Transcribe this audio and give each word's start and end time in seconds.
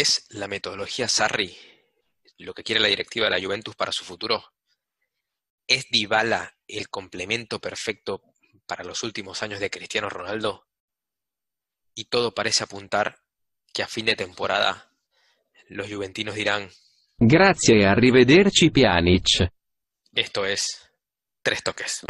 ¿Es 0.00 0.24
la 0.30 0.48
metodología 0.48 1.08
Sarri 1.08 1.54
lo 2.38 2.54
que 2.54 2.62
quiere 2.62 2.80
la 2.80 2.88
directiva 2.88 3.26
de 3.26 3.32
la 3.32 3.46
Juventus 3.46 3.76
para 3.76 3.92
su 3.92 4.02
futuro? 4.02 4.42
¿Es 5.66 5.90
Dybala 5.90 6.56
el 6.66 6.88
complemento 6.88 7.60
perfecto 7.60 8.22
para 8.64 8.82
los 8.82 9.02
últimos 9.02 9.42
años 9.42 9.60
de 9.60 9.68
Cristiano 9.68 10.08
Ronaldo? 10.08 10.66
Y 11.94 12.06
todo 12.06 12.34
parece 12.34 12.64
apuntar 12.64 13.18
que 13.74 13.82
a 13.82 13.88
fin 13.88 14.06
de 14.06 14.16
temporada 14.16 14.90
los 15.68 15.92
juventinos 15.92 16.34
dirán 16.34 16.70
Grazie 17.18 17.82
e 17.82 17.86
arrivederci 17.86 18.70
Pjanic. 18.70 19.52
Esto 20.14 20.46
es 20.46 20.90
Tres 21.42 21.62
Toques. 21.62 22.06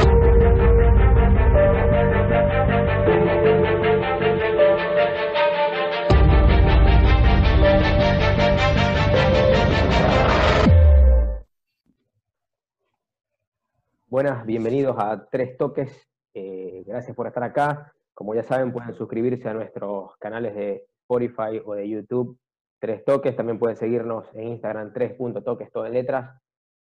Buenas, 14.11 14.45
bienvenidos 14.45 14.97
a 14.99 15.29
Tres 15.31 15.57
Toques. 15.57 15.89
Eh, 16.35 16.83
gracias 16.85 17.15
por 17.15 17.29
estar 17.29 17.45
acá. 17.45 17.95
Como 18.13 18.35
ya 18.35 18.43
saben, 18.43 18.73
pueden 18.73 18.93
suscribirse 18.93 19.49
a 19.49 19.55
nuestros 19.55 20.17
canales 20.17 20.57
de 20.57 20.85
Spotify 21.03 21.63
o 21.65 21.75
de 21.75 21.89
YouTube. 21.89 22.37
Tres 22.81 23.05
Toques, 23.05 23.37
también 23.37 23.61
pueden 23.61 23.77
seguirnos 23.77 24.27
en 24.35 24.49
Instagram, 24.49 24.93
tres.toques, 24.93 25.71
todo 25.71 25.87
en 25.87 25.93
letras. 25.93 26.43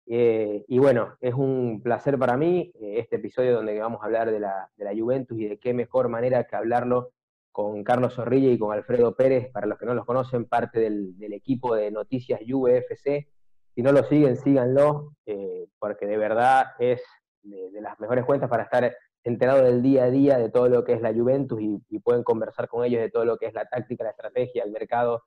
Eh, 0.05 0.65
y 0.67 0.79
bueno, 0.79 1.15
es 1.21 1.33
un 1.33 1.79
placer 1.81 2.19
para 2.19 2.35
mí 2.35 2.73
eh, 2.75 2.95
este 2.99 3.15
episodio 3.15 3.55
donde 3.55 3.79
vamos 3.79 4.01
a 4.01 4.05
hablar 4.05 4.29
de 4.29 4.41
la, 4.41 4.69
de 4.75 4.99
Juventus 4.99 5.39
y 5.39 5.47
de 5.47 5.59
qué 5.59 5.73
mejor 5.73 6.09
manera 6.09 6.43
que 6.43 6.57
hablarlo 6.57 7.13
con 7.53 7.85
Carlos 7.85 8.15
Zorrilla 8.15 8.49
y 8.49 8.59
con 8.59 8.73
Alfredo 8.73 9.15
Pérez, 9.15 9.49
para 9.49 9.65
los 9.65 9.79
que 9.79 9.85
no 9.85 9.93
los 9.93 10.05
conocen, 10.05 10.43
parte 10.43 10.81
del, 10.81 11.17
del 11.17 11.31
equipo 11.31 11.73
de 11.73 11.89
Noticias 11.89 12.41
UFC 12.51 13.29
si 13.75 13.81
no 13.81 13.91
lo 13.91 14.03
siguen, 14.03 14.37
síganlo, 14.37 15.13
eh, 15.25 15.67
porque 15.79 16.05
de 16.05 16.17
verdad 16.17 16.67
es 16.79 17.01
de, 17.41 17.81
las 17.81 17.99
mejores 17.99 18.25
cuentas 18.25 18.49
para 18.49 18.63
estar 18.63 18.95
enterado 19.23 19.63
del 19.63 19.81
día 19.81 20.03
a 20.03 20.09
día 20.09 20.37
de 20.37 20.49
todo 20.49 20.69
lo 20.69 20.83
que 20.83 20.93
es 20.93 21.01
la 21.01 21.13
Juventus 21.13 21.59
y, 21.61 21.99
pueden 21.99 22.23
conversar 22.23 22.67
con 22.67 22.83
ellos 22.83 23.01
de 23.01 23.09
todo 23.09 23.25
lo 23.25 23.37
que 23.37 23.47
es 23.47 23.53
la 23.53 23.65
táctica, 23.65 24.03
la 24.03 24.11
estrategia, 24.11 24.63
el 24.63 24.71
mercado 24.71 25.23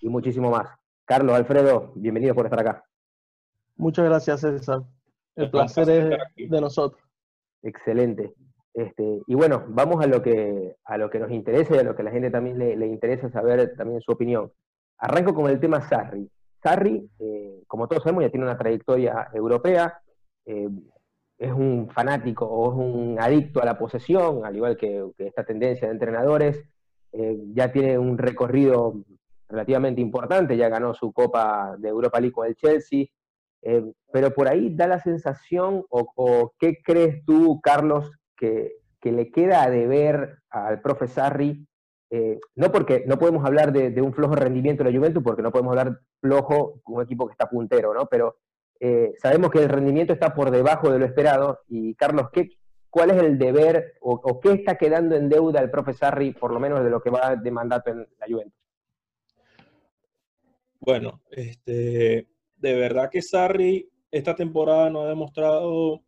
y 0.00 0.08
muchísimo 0.08 0.50
más. 0.50 0.68
Carlos, 1.04 1.34
Alfredo, 1.34 1.92
bienvenidos 1.96 2.36
por 2.36 2.46
estar 2.46 2.60
acá. 2.60 2.84
Muchas 3.76 4.04
gracias, 4.04 4.40
César. 4.40 4.82
El 5.34 5.50
placer 5.50 6.20
es 6.36 6.50
de 6.50 6.60
nosotros. 6.60 7.02
Excelente. 7.62 8.34
Este, 8.74 9.20
y 9.26 9.34
bueno, 9.34 9.64
vamos 9.68 10.02
a 10.02 10.06
lo, 10.06 10.22
que, 10.22 10.76
a 10.84 10.96
lo 10.96 11.10
que 11.10 11.18
nos 11.18 11.30
interesa 11.30 11.76
y 11.76 11.78
a 11.78 11.82
lo 11.82 11.94
que 11.94 12.02
a 12.02 12.04
la 12.06 12.10
gente 12.10 12.30
también 12.30 12.58
le, 12.58 12.76
le 12.76 12.86
interesa 12.86 13.28
saber 13.30 13.74
también 13.76 14.00
su 14.00 14.12
opinión. 14.12 14.50
Arranco 14.98 15.34
con 15.34 15.50
el 15.50 15.60
tema 15.60 15.80
Sarri. 15.80 16.30
Sarri, 16.62 17.10
eh, 17.18 17.41
como 17.72 17.88
todos 17.88 18.02
sabemos, 18.02 18.22
ya 18.22 18.30
tiene 18.30 18.44
una 18.44 18.58
trayectoria 18.58 19.30
europea, 19.32 19.98
eh, 20.44 20.68
es 21.38 21.52
un 21.52 21.88
fanático 21.88 22.44
o 22.44 22.70
es 22.70 22.76
un 22.76 23.16
adicto 23.18 23.62
a 23.62 23.64
la 23.64 23.78
posesión, 23.78 24.44
al 24.44 24.54
igual 24.54 24.76
que, 24.76 25.02
esta 25.16 25.42
tendencia 25.42 25.88
de 25.88 25.94
entrenadores, 25.94 26.62
eh, 27.12 27.38
ya 27.54 27.72
tiene 27.72 27.96
un 27.96 28.18
recorrido 28.18 29.02
relativamente 29.48 30.02
importante, 30.02 30.54
ya 30.58 30.68
ganó 30.68 30.92
su 30.92 31.14
Copa 31.14 31.74
de 31.78 31.88
Europa 31.88 32.20
League 32.20 32.34
con 32.34 32.46
el 32.46 32.56
Chelsea, 32.56 33.06
pero 34.12 34.34
por 34.34 34.48
ahí 34.48 34.76
da 34.76 34.86
la 34.86 34.98
sensación, 34.98 35.82
o, 35.88 36.52
qué 36.58 36.76
crees 36.84 37.24
tú, 37.24 37.58
Carlos, 37.62 38.12
que, 38.36 38.72
que 39.00 39.12
le 39.12 39.30
queda 39.30 39.62
a 39.62 39.70
deber 39.70 40.40
al 40.50 40.82
profe 40.82 41.08
Sarri 41.08 41.66
eh, 42.14 42.38
no 42.56 42.70
porque 42.70 43.04
no 43.06 43.18
podemos 43.18 43.42
hablar 43.42 43.72
de, 43.72 44.02
un 44.02 44.12
flojo 44.12 44.34
rendimiento 44.34 44.84
de 44.84 44.90
la 44.90 44.98
Juventus, 44.98 45.22
porque 45.22 45.40
no 45.40 45.50
podemos 45.50 45.70
hablar 45.70 45.98
flojo 46.20 46.78
con 46.82 46.96
un 46.96 47.02
equipo 47.02 47.26
que 47.26 47.32
está 47.32 47.48
puntero, 47.48 47.94
¿no? 47.94 48.04
Pero 48.04 48.36
eh, 48.78 49.14
sabemos 49.16 49.50
que 49.50 49.60
el 49.60 49.70
rendimiento 49.70 50.12
está 50.12 50.34
por 50.34 50.50
debajo 50.50 50.92
de 50.92 50.98
lo 50.98 51.06
esperado. 51.06 51.60
Y 51.68 51.94
Carlos, 51.94 52.28
¿qué, 52.30 52.50
¿cuál 52.90 53.12
es 53.12 53.16
el 53.16 53.38
deber 53.38 53.94
o, 54.02 54.40
qué 54.40 54.52
está 54.52 54.76
quedando 54.76 55.16
en 55.16 55.30
deuda 55.30 55.62
el 55.62 55.70
profe 55.70 55.94
Sarri, 55.94 56.32
por 56.32 56.52
lo 56.52 56.60
menos 56.60 56.84
de 56.84 56.90
lo 56.90 57.00
que 57.00 57.08
va 57.08 57.34
de 57.34 57.50
mandato 57.50 57.90
en 57.90 58.06
la 58.20 58.26
Juventus? 58.28 58.60
Bueno, 60.80 61.22
este, 61.30 62.28
de 62.56 62.74
verdad 62.74 63.08
que 63.10 63.22
Sarri 63.22 63.88
esta 64.10 64.34
temporada 64.34 64.90
no 64.90 65.00
ha 65.00 65.08
demostrado 65.08 66.02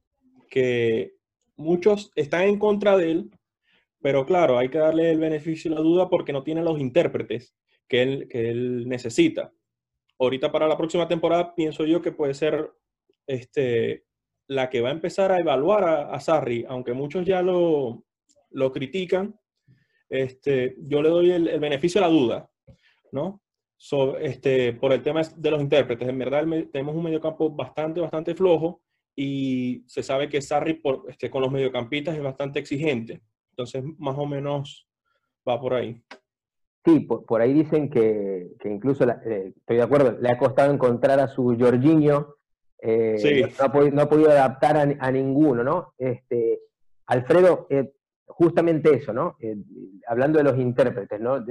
que 0.51 1.15
muchos 1.57 2.13
están 2.15 2.43
en 2.43 2.59
contra 2.59 2.99
de 2.99 3.11
él, 3.11 3.31
pero 4.05 4.27
claro, 4.27 4.59
hay 4.59 4.69
que 4.69 4.77
darle 4.77 5.11
el 5.11 5.19
beneficio 5.19 5.71
de 5.71 5.77
la 5.77 5.83
duda 5.83 6.11
porque 6.11 6.35
no 6.35 6.43
tiene 6.43 6.63
los 6.63 6.79
intérpretes 6.79 7.57
que 7.89 8.03
él, 8.03 8.29
que 8.29 8.51
él 8.51 8.87
necesita. 8.87 9.51
Ahorita 10.19 10.53
para 10.53 10.69
la 10.69 10.77
próxima 10.77 11.09
temporada 11.09 11.55
pienso 11.55 11.87
yo 11.87 12.03
que 12.03 12.13
puede 12.13 12.35
ser 12.35 12.71
este, 13.27 14.05
la 14.47 14.69
que 14.69 14.83
va 14.83 14.91
a 14.91 14.93
empezar 14.93 15.33
a 15.33 15.41
evaluar 15.41 15.85
a, 15.85 16.21
Sarri, 16.21 16.67
aunque 16.69 16.93
muchos 16.93 17.25
ya 17.25 17.41
lo, 17.41 18.05
lo 18.51 18.73
critican, 18.73 19.41
este, 20.11 20.77
yo 20.81 21.01
le 21.01 21.09
doy 21.09 21.31
el, 21.31 21.59
beneficio 21.59 22.03
de 22.03 22.07
la 22.07 22.13
duda, 22.13 22.51
¿no? 23.11 23.41
este, 24.21 24.75
por 24.75 24.93
el 24.93 25.03
tema 25.03 25.23
de 25.23 25.51
los 25.51 25.63
intérpretes. 25.63 26.07
En 26.07 26.19
verdad 26.19 26.45
tenemos 26.71 26.95
un 26.95 27.05
mediocampo 27.05 27.49
bastante, 27.49 28.03
bastante 28.03 28.35
flojo 28.35 28.83
y 29.17 29.83
se 29.87 30.03
sabe 30.03 30.29
que 30.29 30.43
Sarri 30.43 30.75
por, 30.75 31.07
este, 31.09 31.31
con 31.31 31.41
los 31.41 31.51
mediocampistas 31.51 32.15
es 32.15 32.23
bastante 32.23 32.59
exigente. 32.59 33.23
Entonces, 33.55 33.85
más 33.99 34.17
o 34.19 34.27
menos 34.27 34.89
va 35.49 35.61
por 35.61 35.75
ahí. 35.75 36.03
Sí, 36.85 37.01
por, 37.01 37.41
ahí 37.41 37.53
dicen 37.53 37.89
que, 37.89 38.51
incluso, 38.65 39.09
eh, 39.09 39.55
estoy 39.57 39.77
de 39.77 39.83
acuerdo, 39.83 40.19
le 40.21 40.29
ha 40.29 40.37
costado 40.37 40.73
encontrar 40.73 41.21
a 41.21 41.29
su 41.29 41.57
Jorginho, 41.59 42.35
eh, 42.83 43.49
no, 43.93 44.03
ha 44.03 44.09
podido, 44.09 44.31
adaptar 44.31 44.77
a, 44.77 45.11
ninguno, 45.13 45.63
¿no? 45.63 45.95
Este, 45.97 46.61
Alfredo, 47.07 47.69
eh, 47.71 47.95
justamente 48.27 48.93
eso, 48.93 49.13
¿no? 49.13 49.37
hablando 50.09 50.39
de 50.39 50.45
los 50.45 50.59
intérpretes, 50.59 51.21
¿no? 51.21 51.45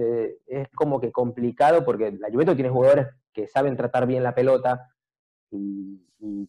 es 0.47 0.67
como 0.75 0.99
que 0.99 1.11
complicado 1.11 1.85
porque 1.85 2.11
la 2.11 2.29
Juventus 2.29 2.55
tiene 2.55 2.69
jugadores 2.69 3.07
que 3.31 3.47
saben 3.47 3.77
tratar 3.77 4.05
bien 4.05 4.23
la 4.23 4.35
pelota 4.35 4.89
y, 5.49 6.01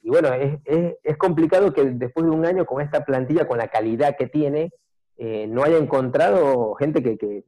bueno, 0.02 0.32
es, 0.32 0.58
es, 0.64 1.16
complicado 1.16 1.72
que 1.72 1.84
después 1.84 2.26
de 2.26 2.32
un 2.32 2.44
año 2.44 2.66
con 2.66 2.82
esta 2.82 3.04
plantilla, 3.04 3.46
con 3.46 3.58
la 3.58 3.68
calidad 3.68 4.16
que 4.16 4.26
tiene, 4.26 4.72
eh, 5.16 5.46
no 5.46 5.62
haya 5.62 5.78
encontrado 5.78 6.74
gente 6.74 7.02
que, 7.02 7.16
que, 7.16 7.44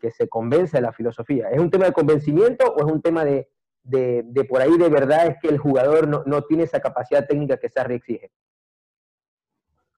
que, 0.00 0.10
se 0.10 0.28
convence 0.28 0.76
de 0.76 0.82
la 0.82 0.92
filosofía. 0.92 1.50
¿Es 1.50 1.58
un 1.58 1.70
tema 1.70 1.86
de 1.86 1.92
convencimiento 1.92 2.66
o 2.66 2.86
es 2.86 2.92
un 2.92 3.02
tema 3.02 3.24
de, 3.24 3.48
de, 3.82 4.22
de 4.24 4.44
por 4.44 4.60
ahí 4.60 4.76
de 4.76 4.88
verdad 4.88 5.26
es 5.26 5.36
que 5.40 5.48
el 5.48 5.58
jugador 5.58 6.08
no, 6.08 6.22
no, 6.26 6.42
tiene 6.42 6.64
esa 6.64 6.80
capacidad 6.80 7.26
técnica 7.26 7.56
que 7.56 7.68
Sarri 7.68 7.96
exige? 7.96 8.30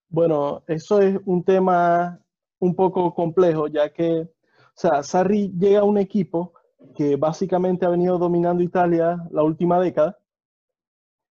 Bueno, 0.08 0.62
eso 0.66 1.00
es 1.00 1.18
un 1.26 1.44
tema 1.44 2.20
un 2.58 2.74
poco 2.74 3.14
complejo, 3.14 3.68
ya 3.68 3.92
que, 3.92 4.20
o 4.22 4.28
sea, 4.74 5.02
Sarri 5.02 5.52
llega 5.58 5.80
a 5.80 5.84
un 5.84 5.98
equipo 5.98 6.54
que 6.96 7.16
básicamente 7.16 7.84
ha 7.86 7.90
venido 7.90 8.18
dominando 8.18 8.62
Italia 8.62 9.18
la 9.30 9.42
última 9.42 9.80
década 9.80 10.18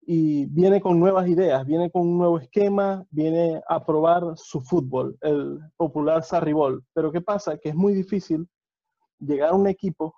y 0.09 0.47
viene 0.47 0.81
con 0.81 1.01
nuevas 1.01 1.27
ideas, 1.27 1.67
viene 1.67 1.91
con 1.91 2.03
un 2.03 2.19
nuevo 2.19 2.39
esquema, 2.39 3.05
viene 3.11 3.61
a 3.69 3.85
probar 3.85 4.37
su 4.37 4.61
fútbol, 4.61 5.19
el 5.21 5.59
popular 5.77 6.23
Sarribol. 6.23 6.85
Pero 6.95 7.11
¿qué 7.11 7.21
pasa? 7.21 7.59
Que 7.59 7.71
es 7.71 7.75
muy 7.75 7.93
difícil 7.93 8.49
llegar 9.19 9.51
a 9.51 9.55
un 9.55 9.67
equipo 9.67 10.15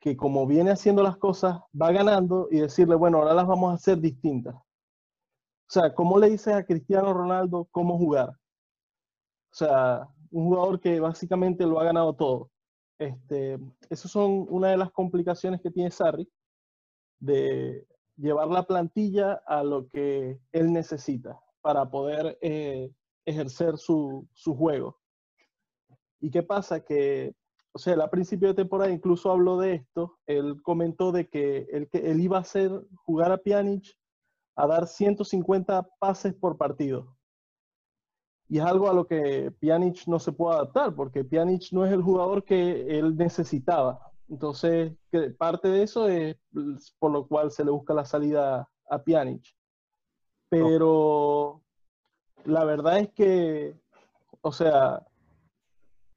que 0.00 0.16
como 0.16 0.46
viene 0.46 0.70
haciendo 0.70 1.02
las 1.02 1.18
cosas, 1.18 1.60
va 1.80 1.92
ganando 1.92 2.48
y 2.50 2.60
decirle, 2.60 2.94
bueno, 2.94 3.18
ahora 3.18 3.34
las 3.34 3.46
vamos 3.46 3.70
a 3.70 3.74
hacer 3.74 4.00
distintas. 4.00 4.54
O 4.54 5.68
sea, 5.68 5.94
¿cómo 5.94 6.18
le 6.18 6.30
dices 6.30 6.54
a 6.54 6.64
Cristiano 6.64 7.12
Ronaldo 7.12 7.68
cómo 7.70 7.98
jugar? 7.98 8.30
O 8.30 9.54
sea, 9.54 10.08
un 10.30 10.46
jugador 10.46 10.80
que 10.80 10.98
básicamente 10.98 11.66
lo 11.66 11.78
ha 11.78 11.84
ganado 11.84 12.14
todo. 12.14 12.50
Este, 12.98 13.58
esas 13.90 14.10
son 14.10 14.46
una 14.48 14.70
de 14.70 14.78
las 14.78 14.90
complicaciones 14.90 15.60
que 15.60 15.70
tiene 15.70 15.90
Sarri 15.90 16.28
de 17.20 17.86
llevar 18.22 18.48
la 18.48 18.62
plantilla 18.62 19.42
a 19.46 19.64
lo 19.64 19.88
que 19.88 20.38
él 20.52 20.72
necesita 20.72 21.40
para 21.60 21.90
poder 21.90 22.38
eh, 22.40 22.90
ejercer 23.26 23.76
su, 23.76 24.28
juego. 24.44 25.00
¿Y 26.20 26.30
qué 26.30 26.42
pasa? 26.42 26.84
Que, 26.84 27.34
o 27.72 27.78
sea, 27.78 27.96
a 27.96 28.10
principio 28.10 28.48
de 28.48 28.54
temporada 28.54 28.92
incluso 28.92 29.30
habló 29.30 29.58
de 29.58 29.74
esto, 29.74 30.18
él 30.26 30.62
comentó 30.62 31.10
de 31.10 31.28
que 31.28 31.66
él, 31.72 31.88
que 31.88 31.98
él 32.10 32.20
iba 32.20 32.38
a 32.38 32.42
hacer 32.42 32.70
jugar 33.04 33.32
a 33.32 33.38
Pjanic 33.38 33.84
a 34.54 34.66
dar 34.68 34.86
150 34.86 35.88
pases 35.98 36.32
por 36.32 36.56
partido. 36.56 37.16
Y 38.48 38.58
es 38.58 38.64
algo 38.64 38.88
a 38.88 38.94
lo 38.94 39.06
que 39.06 39.50
Pjanic 39.58 40.06
no 40.06 40.20
se 40.20 40.30
puede 40.30 40.56
adaptar, 40.56 40.94
porque 40.94 41.24
Pjanic 41.24 41.72
no 41.72 41.84
es 41.84 41.92
el 41.92 42.02
jugador 42.02 42.44
que 42.44 42.98
él 42.98 43.16
necesitaba. 43.16 44.11
Entonces, 44.32 44.94
parte 45.36 45.68
de 45.68 45.82
eso 45.82 46.08
es 46.08 46.36
por 46.98 47.12
lo 47.12 47.26
cual 47.26 47.50
se 47.50 47.66
le 47.66 47.70
busca 47.70 47.92
la 47.92 48.06
salida 48.06 48.66
a 48.88 49.02
Pjanic. 49.02 49.44
Pero 50.48 51.60
la 52.46 52.64
verdad 52.64 53.00
es 53.00 53.12
que, 53.12 53.78
o 54.40 54.50
sea, 54.50 55.06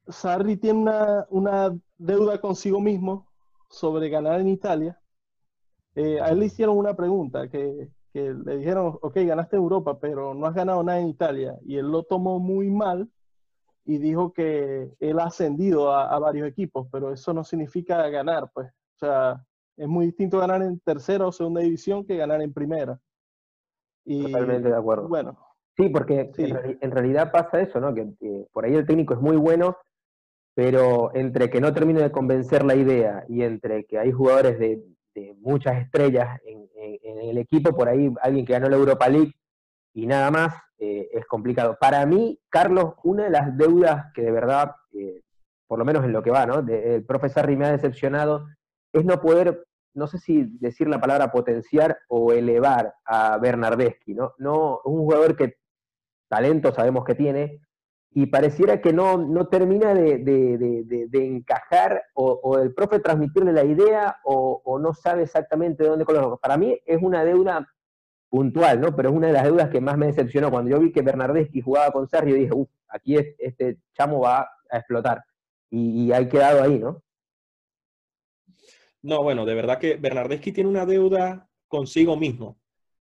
Sarri 0.08 0.56
tiene 0.56 0.90
una, 1.28 1.78
deuda 1.98 2.40
consigo 2.40 2.80
mismo 2.80 3.28
sobre 3.68 4.08
ganar 4.08 4.40
en 4.40 4.48
Italia, 4.48 4.98
eh, 5.94 6.18
a 6.18 6.30
él 6.30 6.40
le 6.40 6.46
hicieron 6.46 6.78
una 6.78 6.96
pregunta 6.96 7.50
que, 7.50 7.90
que 8.14 8.32
le 8.32 8.56
dijeron, 8.56 8.98
ok, 9.02 9.14
ganaste 9.14 9.56
Europa, 9.56 9.98
pero 10.00 10.32
no 10.32 10.46
has 10.46 10.54
ganado 10.54 10.82
nada 10.82 11.00
en 11.00 11.08
Italia. 11.08 11.58
Y 11.66 11.76
él 11.76 11.90
lo 11.90 12.02
tomó 12.02 12.38
muy 12.38 12.70
mal 12.70 13.10
y 13.86 13.98
dijo 13.98 14.32
que 14.32 14.90
él 15.00 15.18
ha 15.20 15.24
ascendido 15.24 15.92
a, 15.92 16.10
a 16.14 16.18
varios 16.18 16.46
equipos, 16.48 16.88
pero 16.92 17.12
eso 17.12 17.32
no 17.32 17.44
significa 17.44 18.08
ganar, 18.10 18.50
pues. 18.52 18.68
O 18.68 18.98
sea, 18.98 19.44
es 19.76 19.86
muy 19.88 20.06
distinto 20.06 20.38
ganar 20.40 20.60
en 20.62 20.80
tercera 20.80 21.26
o 21.26 21.32
segunda 21.32 21.60
división 21.60 22.04
que 22.04 22.16
ganar 22.16 22.42
en 22.42 22.52
primera. 22.52 22.98
Y, 24.04 24.22
Totalmente 24.24 24.68
de 24.68 24.76
acuerdo. 24.76 25.08
Bueno, 25.08 25.38
Sí, 25.76 25.88
porque 25.90 26.30
Sí. 26.34 26.44
En, 26.44 26.50
reali- 26.56 26.78
en 26.80 26.90
realidad 26.90 27.30
pasa 27.30 27.60
eso, 27.60 27.78
¿no? 27.80 27.94
Que, 27.94 28.06
que 28.18 28.46
por 28.52 28.64
ahí 28.64 28.74
el 28.74 28.86
técnico 28.86 29.12
es 29.14 29.20
muy 29.20 29.36
bueno, 29.36 29.76
pero 30.54 31.14
entre 31.14 31.50
que 31.50 31.60
no 31.60 31.72
termina 31.74 32.00
de 32.00 32.10
convencer 32.10 32.64
la 32.64 32.74
idea 32.74 33.24
y 33.28 33.42
entre 33.42 33.84
que 33.84 33.98
hay 33.98 34.10
jugadores 34.10 34.58
de, 34.58 34.82
de 35.14 35.34
muchas 35.40 35.76
estrellas 35.82 36.40
en, 36.46 36.66
en- 36.76 36.98
en 37.02 37.28
el 37.28 37.38
equipo, 37.38 37.74
por 37.76 37.88
ahí 37.88 38.10
alguien 38.22 38.46
que 38.46 38.54
ganó 38.54 38.68
la 38.70 38.76
Europa 38.76 39.06
League 39.08 39.34
y 39.96 40.06
nada 40.06 40.30
más, 40.30 40.54
eh, 40.78 41.08
es 41.10 41.24
complicado. 41.24 41.78
Para 41.80 42.04
mí, 42.04 42.38
Carlos, 42.50 42.94
una 43.02 43.24
de 43.24 43.30
las 43.30 43.56
deudas 43.56 44.12
que 44.14 44.20
de 44.20 44.30
verdad, 44.30 44.72
eh, 44.92 45.22
por 45.66 45.78
lo 45.78 45.86
menos 45.86 46.04
en 46.04 46.12
lo 46.12 46.22
que 46.22 46.30
va, 46.30 46.44
¿no? 46.44 46.60
De- 46.60 46.96
el 46.96 47.04
profe 47.06 47.30
Sarri 47.30 47.56
me 47.56 47.64
ha 47.64 47.72
decepcionado, 47.72 48.46
es 48.92 49.04
no 49.06 49.20
poder, 49.22 49.64
no 49.94 50.06
sé 50.06 50.18
si 50.18 50.44
decir 50.60 50.86
la 50.86 51.00
palabra 51.00 51.32
potenciar 51.32 51.96
o 52.08 52.32
elevar 52.32 52.92
a 53.06 53.38
Bernardeschi, 53.38 54.12
¿no? 54.14 54.34
No, 54.36 54.80
un 54.84 54.98
jugador 54.98 55.34
que 55.34 55.54
talento 56.28 56.72
sabemos 56.74 57.02
que 57.04 57.14
tiene, 57.14 57.60
y 58.10 58.26
pareciera 58.26 58.82
que 58.82 58.92
no, 58.92 59.16
no 59.16 59.48
termina 59.48 59.94
de, 59.94 60.18
de- 60.18 60.58
de- 60.58 60.82
de- 60.84 61.06
de 61.08 61.26
encajar 61.26 62.02
o, 62.14 62.58
el 62.58 62.74
profe 62.74 62.98
transmitirle 63.00 63.52
la 63.52 63.64
idea 63.64 64.16
o, 64.24 64.78
no 64.78 64.92
sabe 64.92 65.22
exactamente 65.22 65.84
dónde 65.84 66.04
colocarlo. 66.04 66.36
Para 66.36 66.58
mí 66.58 66.78
es 66.84 67.02
una 67.02 67.24
deuda 67.24 67.66
puntual, 68.36 68.78
¿no? 68.82 68.94
Pero 68.94 69.08
es 69.08 69.14
una 69.14 69.28
de 69.28 69.32
las 69.32 69.44
deudas 69.44 69.70
que 69.70 69.80
más 69.80 69.96
me 69.96 70.06
decepcionó. 70.06 70.50
Cuando 70.50 70.70
yo 70.70 70.78
vi 70.78 70.92
que 70.92 71.00
Bernardeschi 71.00 71.62
jugaba 71.62 71.90
con 71.90 72.06
Sarri, 72.06 72.32
yo 72.32 72.36
dije, 72.36 72.52
uff, 72.54 72.68
aquí 72.88 73.16
es- 73.16 73.34
este 73.38 73.78
chamo 73.94 74.20
va 74.20 74.40
a 74.70 74.76
explotar. 74.76 75.24
Y, 75.70 76.04
y 76.04 76.12
ha 76.12 76.28
quedado 76.28 76.62
ahí, 76.62 76.78
¿no? 76.78 77.02
No, 79.00 79.22
bueno, 79.22 79.46
de 79.46 79.54
verdad 79.54 79.78
que 79.78 79.96
Bernardeschi 79.96 80.52
tiene 80.52 80.68
una 80.68 80.84
deuda 80.84 81.48
consigo 81.66 82.14
mismo. 82.16 82.58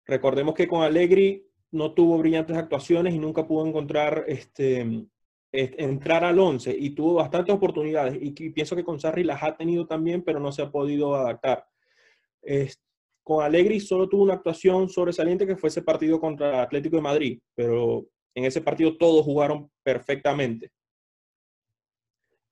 Recordemos 0.06 0.56
que 0.56 0.68
con 0.68 0.82
Allegri 0.82 1.48
no 1.72 1.94
tuvo 1.94 2.18
brillantes 2.18 2.58
actuaciones 2.58 3.14
y 3.14 3.20
nunca 3.20 3.46
pudo 3.48 3.68
encontrar 3.68 4.24
este, 4.28 5.06
est- 5.52 5.76
entrar 5.80 6.24
al 6.24 6.40
11 6.40 6.76
y 6.78 6.92
tuvo 6.96 7.14
bastantes 7.16 7.54
oportunidades 7.54 8.18
y, 8.20 8.32
pienso 8.32 8.76
que 8.76 8.84
con 8.84 9.00
Sarri 9.00 9.24
las 9.24 9.44
ha 9.44 9.56
tenido 9.56 9.86
también, 9.86 10.24
pero 10.24 10.40
no 10.40 10.52
se 10.52 10.64
ha 10.64 10.72
podido 10.72 11.14
adaptar. 11.16 11.68
Con 13.36 13.46
Allegri 13.46 13.80
solo 13.80 14.10
tuvo 14.10 14.24
una 14.24 14.34
actuación 14.36 14.90
sobresaliente 14.90 15.48
que 15.48 15.56
fue 15.56 15.70
ese 15.70 15.82
partido 15.82 16.20
contra 16.20 16.62
Atlético 16.62 16.98
de 16.98 17.02
Madrid, 17.02 17.40
pero 17.56 18.06
en 18.36 18.46
ese 18.46 18.62
partido 18.62 18.98
todos 18.98 19.24
jugaron 19.24 19.70
perfectamente. 19.84 20.70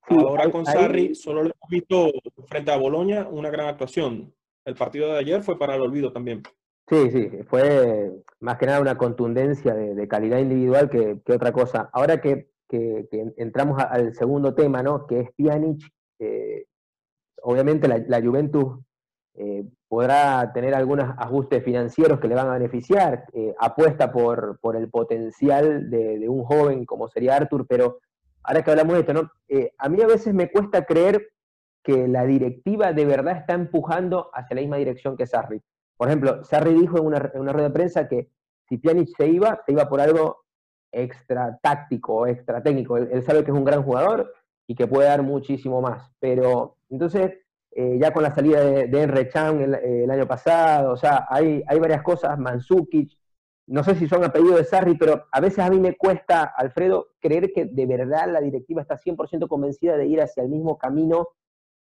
Ahora 0.07 0.49
con 0.51 0.65
Sarri 0.65 1.13
solo 1.15 1.43
lo 1.43 1.49
hemos 1.49 1.69
visto 1.69 2.11
frente 2.47 2.71
a 2.71 2.77
Boloña 2.77 3.27
una 3.29 3.49
gran 3.49 3.67
actuación. 3.67 4.33
El 4.65 4.75
partido 4.75 5.11
de 5.11 5.19
ayer 5.19 5.43
fue 5.43 5.57
para 5.59 5.75
el 5.75 5.81
olvido 5.81 6.11
también. 6.11 6.41
Sí, 6.87 7.11
sí, 7.11 7.29
fue 7.47 8.11
más 8.39 8.57
que 8.57 8.65
nada 8.65 8.79
una 8.81 8.97
contundencia 8.97 9.75
de, 9.75 9.93
de 9.93 10.07
calidad 10.07 10.39
individual 10.39 10.89
que, 10.89 11.19
que 11.23 11.33
otra 11.33 11.51
cosa. 11.51 11.89
Ahora 11.93 12.19
que, 12.21 12.49
que- 12.67 13.07
que 13.11 13.33
entramos 13.37 13.79
a- 13.79 13.83
al 13.83 14.15
segundo 14.15 14.55
tema, 14.55 14.81
¿no? 14.81 15.05
Que 15.05 15.19
es 15.19 15.29
Pjanic, 15.37 15.81
eh, 16.19 16.65
obviamente 17.43 17.87
la, 17.87 17.99
la 18.07 18.21
Juventus 18.21 18.79
eh, 19.41 19.63
podrá 19.87 20.51
tener 20.51 20.75
algunos 20.75 21.15
ajustes 21.17 21.63
financieros 21.63 22.19
que 22.19 22.27
le 22.27 22.35
van 22.35 22.49
a 22.49 22.57
beneficiar, 22.57 23.23
eh, 23.31 23.55
apuesta 23.57 24.11
por, 24.11 24.59
por 24.59 24.75
el 24.75 24.89
potencial 24.89 25.89
de, 25.89 26.27
un 26.27 26.43
joven 26.43 26.85
como 26.85 27.07
sería 27.07 27.37
Arthur, 27.37 27.65
pero 27.65 27.99
ahora 28.43 28.61
que 28.61 28.71
hablamos 28.71 28.95
de 28.95 28.99
esto, 28.99 29.13
¿no? 29.13 29.31
Eh, 29.47 29.71
a 29.77 29.87
mí 29.87 30.01
a 30.01 30.07
veces 30.07 30.33
me 30.33 30.51
cuesta 30.51 30.83
creer 30.83 31.29
que 31.81 32.09
la 32.09 32.25
directiva 32.25 32.91
de 32.91 33.05
verdad 33.05 33.37
está 33.37 33.53
empujando 33.53 34.29
hacia 34.33 34.55
la 34.55 34.61
misma 34.61 34.75
dirección 34.75 35.15
que 35.15 35.25
Sarri. 35.25 35.61
Por 35.95 36.09
ejemplo, 36.09 36.43
Sarri 36.43 36.73
dijo 36.73 36.97
en 36.97 37.05
una, 37.05 37.31
en 37.33 37.39
una 37.39 37.53
rueda 37.53 37.69
de 37.69 37.73
prensa 37.73 38.09
que 38.09 38.27
si 38.67 38.77
Pjanic 38.77 39.07
se 39.15 39.25
iba, 39.25 39.61
se 39.65 39.71
iba 39.71 39.87
por 39.87 40.01
algo 40.01 40.43
extra 40.91 41.57
táctico 41.63 42.27
extra 42.27 42.61
técnico. 42.61 42.97
Él 42.97 43.23
sabe 43.23 43.45
que 43.45 43.51
es 43.51 43.57
un 43.57 43.63
gran 43.63 43.83
jugador 43.83 44.33
y 44.67 44.75
que 44.75 44.85
puede 44.85 45.07
dar 45.07 45.23
muchísimo 45.23 45.79
más. 45.79 46.11
Pero 46.19 46.75
entonces, 46.89 47.39
eh, 47.71 47.97
ya 47.99 48.11
con 48.11 48.23
la 48.23 48.33
salida 48.33 48.61
de, 48.61 48.87
de 48.87 49.01
Enre 49.01 49.29
Chan 49.29 49.61
el, 49.61 49.75
el 49.75 50.11
año 50.11 50.27
pasado, 50.27 50.93
o 50.93 50.97
sea, 50.97 51.27
hay, 51.29 51.63
hay 51.67 51.79
varias 51.79 52.01
cosas, 52.01 52.37
Mansukic, 52.37 53.11
no 53.67 53.83
sé 53.83 53.93
si 53.95 54.07
son 54.07 54.23
apellidos 54.23 54.57
de 54.57 54.63
Sarri, 54.63 54.97
pero 54.97 55.25
a 55.31 55.39
veces 55.39 55.59
a 55.59 55.69
mí 55.69 55.79
me 55.79 55.95
cuesta, 55.95 56.43
Alfredo, 56.43 57.09
creer 57.19 57.53
que 57.53 57.65
de 57.65 57.85
verdad 57.85 58.31
la 58.31 58.41
directiva 58.41 58.81
está 58.81 58.97
100% 58.97 59.47
convencida 59.47 59.95
de 59.95 60.07
ir 60.07 60.21
hacia 60.21 60.41
el 60.41 60.49
mismo 60.49 60.77
camino 60.77 61.29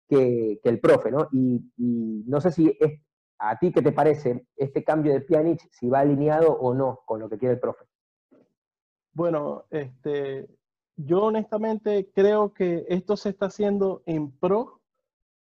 que, 0.09 0.59
que 0.63 0.69
el 0.69 0.81
profe, 0.81 1.13
¿no? 1.13 1.29
Y, 1.31 1.73
y 1.77 2.25
no 2.27 2.41
sé 2.41 2.51
si 2.51 2.77
es, 2.81 3.01
a 3.39 3.57
ti 3.59 3.71
qué 3.71 3.83
te 3.83 3.93
parece 3.93 4.47
este 4.57 4.83
cambio 4.83 5.13
de 5.13 5.21
Pjanic, 5.21 5.61
si 5.71 5.89
va 5.89 6.01
alineado 6.01 6.53
o 6.53 6.75
no 6.75 7.03
con 7.07 7.21
lo 7.21 7.29
que 7.29 7.39
quiere 7.39 7.55
el 7.55 7.61
profe. 7.61 7.85
Bueno, 9.13 9.67
este, 9.71 10.49
yo 10.97 11.23
honestamente 11.23 12.11
creo 12.13 12.53
que 12.53 12.85
esto 12.89 13.17
se 13.17 13.29
está 13.29 13.47
haciendo 13.47 14.03
en 14.07 14.31
pro 14.31 14.76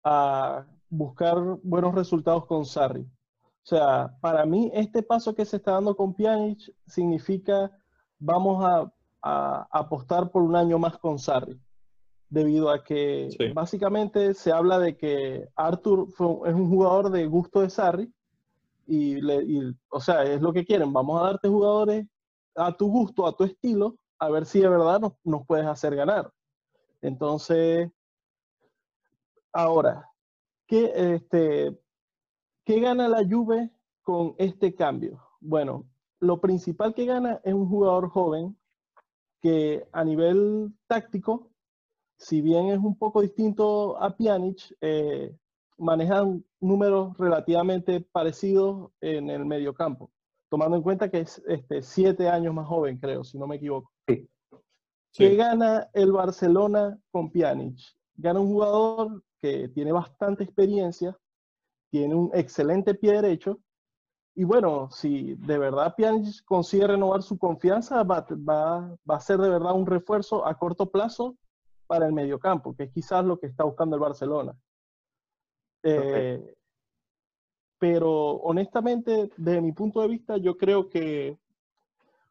a 0.06 0.66
buscar 0.90 1.36
buenos 1.64 1.96
resultados 1.96 2.46
con 2.46 2.64
Sarri. 2.64 3.02
O 3.02 3.68
sea, 3.68 4.16
para 4.22 4.46
mí 4.46 4.70
este 4.74 5.02
paso 5.02 5.34
que 5.34 5.44
se 5.44 5.58
está 5.58 5.72
dando 5.72 5.96
con 5.96 6.14
Pjanic 6.14 6.72
significa 6.86 7.72
vamos 8.20 8.64
a, 8.64 8.94
a 9.24 9.68
apostar 9.72 10.30
por 10.32 10.44
un 10.44 10.56
año 10.56 10.78
más 10.78 10.98
con 11.00 11.18
Sarri, 11.18 11.60
debido 12.30 12.70
a 12.70 12.84
que 12.84 13.30
Sí. 13.36 13.52
básicamente 13.54 14.36
se 14.36 14.52
habla 14.52 14.78
de 14.78 14.96
que 14.96 15.50
Arthur 15.56 16.08
fue- 16.12 16.50
es 16.50 16.54
un 16.54 16.70
jugador 16.70 17.10
de 17.10 17.26
gusto 17.26 17.62
de 17.62 17.70
Sarri 17.72 18.14
y, 18.86 19.20
le, 19.22 19.44
y, 19.44 19.76
o 19.90 20.00
sea, 20.00 20.24
es 20.24 20.40
lo 20.42 20.54
que 20.54 20.64
quieren, 20.64 20.94
vamos 20.94 21.20
a 21.20 21.26
darte 21.26 21.50
jugadores 21.50 22.06
a 22.56 22.72
tu 22.78 22.88
gusto, 22.88 23.26
a 23.26 23.36
tu 23.36 23.44
estilo, 23.44 23.98
a 24.20 24.30
ver 24.30 24.46
si 24.46 24.60
de 24.60 24.70
verdad 24.70 25.00
nos, 25.00 25.14
nos 25.24 25.46
puedes 25.48 25.66
hacer 25.66 25.96
ganar. 25.96 26.32
Entonces, 27.02 27.92
ahora, 29.56 30.10
¿qué, 30.68 30.92
este, 30.96 31.80
¿qué 32.66 32.80
gana 32.80 33.08
la 33.08 33.24
Juve 33.28 33.72
con 34.04 34.36
este 34.38 34.76
cambio? 34.76 35.22
Bueno, 35.40 35.86
lo 36.20 36.40
principal 36.40 36.94
que 36.94 37.06
gana 37.06 37.40
es 37.44 37.54
un 37.54 37.68
jugador 37.68 38.10
joven 38.10 38.58
que 39.42 39.88
a 39.92 40.04
nivel 40.04 40.74
táctico, 40.88 41.52
si 42.18 42.42
bien 42.42 42.68
es 42.68 42.80
un 42.80 42.98
poco 42.98 43.22
distinto 43.22 44.02
a 44.02 44.16
Pjanic, 44.16 44.76
eh, 44.82 45.36
manejan 45.78 46.44
números 46.60 47.18
relativamente 47.18 48.02
parecidos 48.02 48.92
en 49.02 49.30
el 49.30 49.46
mediocampo 49.46 50.12
tomando 50.50 50.78
en 50.78 50.84
cuenta 50.84 51.10
que 51.10 51.20
es 51.22 51.44
este, 51.48 51.82
siete 51.82 52.30
años 52.30 52.54
más 52.54 52.68
joven, 52.68 52.98
creo, 52.98 53.24
si 53.26 53.38
no 53.38 53.46
me 53.48 53.58
equivoco. 53.58 53.92
Sí. 54.08 54.30
¿Qué 55.12 55.30
Sí. 55.32 55.36
gana 55.36 55.90
el 55.94 56.12
Barcelona 56.14 56.98
con 57.12 57.30
Pjanic? 57.30 57.78
Gana 58.16 58.40
un 58.40 58.48
jugador 58.48 59.24
que 59.42 59.70
tiene 59.70 59.92
bastante 59.92 60.44
experiencia, 60.44 61.18
tiene 61.92 62.16
un 62.16 62.32
excelente 62.34 62.94
pie 62.96 63.14
derecho, 63.14 63.60
y 64.38 64.44
bueno, 64.44 64.90
si 64.92 65.36
de 65.36 65.58
verdad 65.58 65.96
Pjanic 65.96 66.44
consigue 66.44 66.88
renovar 66.88 67.24
su 67.24 67.38
confianza, 67.38 68.04
va, 68.04 68.26
va- 68.32 68.98
va 69.10 69.16
a 69.16 69.22
ser 69.22 69.38
de 69.38 69.50
verdad 69.50 69.74
un 69.74 69.86
refuerzo 69.86 70.46
a 70.46 70.58
corto 70.58 70.90
plazo 70.92 71.38
para 71.88 72.06
el 72.06 72.14
mediocampo, 72.14 72.76
que 72.76 72.84
es 72.84 72.92
quizás 72.92 73.24
lo 73.24 73.40
que 73.40 73.48
está 73.48 73.64
buscando 73.64 73.96
el 73.96 74.02
Barcelona. 74.02 74.54
Eh, 75.84 76.54
pero 77.80 78.12
honestamente, 78.38 79.30
desde 79.38 79.62
mi 79.62 79.72
punto 79.72 80.02
de 80.02 80.08
vista, 80.08 80.36
yo 80.38 80.58
creo 80.58 80.90
que, 80.90 81.38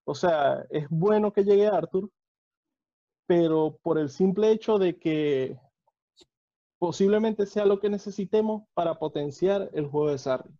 o 0.04 0.14
sea, 0.14 0.66
es 0.68 0.86
bueno 0.90 1.32
que 1.32 1.44
llegue 1.44 1.66
Arthur, 1.68 2.10
pero 3.26 3.78
por 3.82 3.98
el 3.98 4.10
simple 4.10 4.50
hecho 4.50 4.78
de 4.78 4.98
que 4.98 5.58
posiblemente 6.84 7.46
sea 7.46 7.64
lo 7.64 7.80
que 7.80 7.88
necesitemos 7.88 8.64
para 8.74 8.98
potenciar 8.98 9.70
el 9.72 9.86
juego 9.86 10.10
de 10.10 10.18
Sarri. 10.18 10.50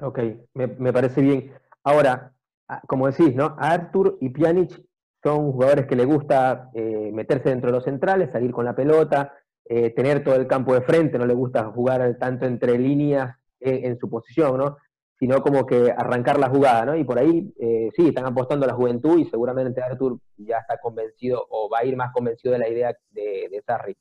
Ok, 0.00 0.18
me, 0.54 0.68
me 0.68 0.90
parece 0.90 1.20
bien. 1.20 1.52
Ahora, 1.84 2.32
a- 2.66 2.80
como 2.86 3.06
decís, 3.08 3.34
¿no? 3.34 3.54
Arthur 3.58 4.16
y 4.22 4.30
Pjanic 4.30 4.82
son 5.22 5.52
jugadores 5.52 5.84
que 5.86 5.96
le 5.96 6.06
gusta 6.06 6.70
eh, 6.72 7.10
meterse 7.12 7.50
dentro 7.50 7.68
de 7.70 7.76
los 7.76 7.84
centrales, 7.84 8.30
salir 8.32 8.52
con 8.52 8.64
la 8.64 8.74
pelota, 8.74 9.34
eh, 9.66 9.90
tener 9.90 10.24
todo 10.24 10.34
el 10.36 10.46
campo 10.46 10.72
de 10.72 10.80
frente, 10.80 11.18
no 11.18 11.26
le 11.26 11.34
gusta 11.34 11.64
jugar 11.66 12.16
tanto 12.18 12.46
entre 12.46 12.78
líneas 12.78 13.36
en, 13.60 13.84
en 13.84 13.98
su 13.98 14.08
posición, 14.08 14.56
¿no? 14.56 14.78
Sino 15.18 15.42
como 15.42 15.66
que 15.66 15.92
arrancar 15.94 16.38
la 16.38 16.48
jugada, 16.48 16.86
¿no? 16.86 16.96
Y 16.96 17.04
por 17.04 17.18
ahí, 17.18 17.52
eh, 17.60 17.90
sí, 17.94 18.08
están 18.08 18.24
apostando 18.24 18.64
a 18.64 18.68
la 18.68 18.74
juventud 18.74 19.18
y 19.18 19.26
seguramente 19.26 19.82
Arthur 19.82 20.18
ya 20.38 20.56
está 20.56 20.78
convencido 20.78 21.46
o 21.50 21.68
va 21.68 21.80
a 21.80 21.84
ir 21.84 21.96
más 21.98 22.12
convencido 22.14 22.52
de 22.52 22.60
la 22.60 22.68
idea 22.70 22.96
de, 23.10 23.48
de 23.50 23.62
Sarri. 23.66 23.94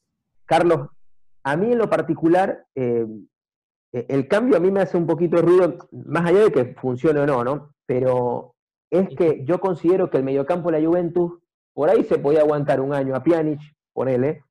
Carlos, 0.45 0.87
a 1.51 1.57
mí 1.57 1.71
en 1.71 1.77
lo 1.77 1.89
particular, 1.89 2.65
eh, 2.75 3.05
eh, 3.93 4.05
el 4.09 4.27
cambio 4.27 4.57
a 4.57 4.59
mí 4.59 4.71
me 4.71 4.81
hace 4.81 4.97
un 4.97 5.07
poquito 5.07 5.37
de 5.37 5.41
ruido, 5.41 5.77
más 5.91 6.25
allá 6.25 6.43
de 6.43 6.51
que 6.51 6.75
funcione 6.75 7.19
o 7.19 7.25
no, 7.25 7.43
¿no? 7.43 7.73
Pero 7.85 8.55
es 8.91 9.09
que 9.15 9.43
yo 9.45 9.59
considero 9.59 10.09
que 10.09 10.17
el 10.17 10.23
mediocampo 10.23 10.71
de 10.71 10.79
la 10.79 10.87
Juventus, 10.87 11.39
por 11.73 11.89
ahí 11.89 12.03
se 12.03 12.19
podía 12.19 12.41
aguantar 12.41 12.81
un 12.81 12.93
año 12.93 13.15
a 13.15 13.23
Pjanic, 13.23 13.59
ponele, 13.93 14.43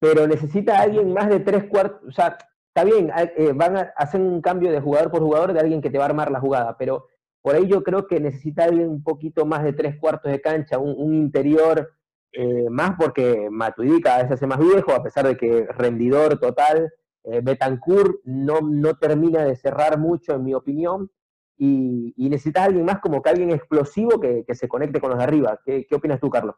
pero 0.00 0.26
necesita 0.26 0.80
alguien 0.80 1.12
más 1.12 1.28
de 1.28 1.40
tres 1.40 1.64
cuartos, 1.64 2.08
o 2.08 2.12
sea, 2.12 2.38
está 2.74 2.84
bien, 2.84 3.10
eh, 3.36 3.52
van 3.54 3.76
a 3.76 3.80
hacer 3.96 4.20
un 4.20 4.40
cambio 4.40 4.72
de 4.72 4.80
jugador 4.80 5.10
por 5.10 5.22
jugador 5.22 5.52
de 5.52 5.60
alguien 5.60 5.80
que 5.80 5.90
te 5.90 5.98
va 5.98 6.04
a 6.04 6.08
armar 6.08 6.30
la 6.30 6.40
jugada, 6.40 6.76
pero 6.76 7.06
por 7.42 7.54
ahí 7.54 7.68
yo 7.68 7.82
creo 7.82 8.06
que 8.06 8.20
necesita 8.20 8.64
alguien 8.64 8.88
un 8.88 9.02
poquito 9.02 9.46
más 9.46 9.62
de 9.62 9.72
tres 9.72 9.96
cuartos 9.98 10.30
de 10.30 10.40
cancha, 10.40 10.78
un, 10.78 11.14
interior 11.14 11.92
eh, 12.32 12.70
más 12.70 12.92
porque 12.98 13.48
Matuidi 13.50 14.00
cada 14.00 14.22
vez 14.22 14.32
hace 14.32 14.46
más 14.46 14.58
viejo, 14.58 14.92
a 14.92 15.02
pesar 15.02 15.26
de 15.26 15.36
que 15.36 15.66
rendidor 15.76 16.38
total, 16.38 16.92
eh, 17.24 17.40
Betancourt 17.42 18.20
no, 18.24 18.60
no 18.60 18.96
termina 18.96 19.44
de 19.44 19.56
cerrar 19.56 19.98
mucho, 19.98 20.34
en 20.34 20.44
mi 20.44 20.54
opinión, 20.54 21.10
y, 21.56 22.14
y 22.16 22.28
necesitas 22.30 22.66
alguien 22.66 22.86
más 22.86 23.00
como 23.00 23.20
que 23.20 23.30
alguien 23.30 23.50
explosivo 23.50 24.20
que, 24.20 24.44
se 24.54 24.68
conecte 24.68 25.00
con 25.00 25.10
los 25.10 25.18
de 25.18 25.24
arriba. 25.24 25.60
¿Qué, 25.64 25.86
¿Qué, 25.86 25.94
opinas 25.94 26.20
tú, 26.20 26.30
Carlos? 26.30 26.54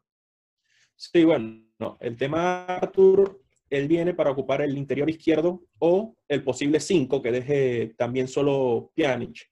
Sí, 0.94 1.24
bueno, 1.24 1.96
el 2.00 2.16
tema 2.16 2.64
Artur, 2.66 3.40
él 3.68 3.88
viene 3.88 4.14
para 4.14 4.30
ocupar 4.30 4.62
el 4.62 4.76
interior 4.78 5.10
izquierdo 5.10 5.64
o 5.78 6.14
el 6.28 6.44
posible 6.44 6.78
5 6.78 7.20
que 7.20 7.32
deje 7.32 7.94
también 7.96 8.28
solo 8.28 8.92
Pjanic. 8.94 9.50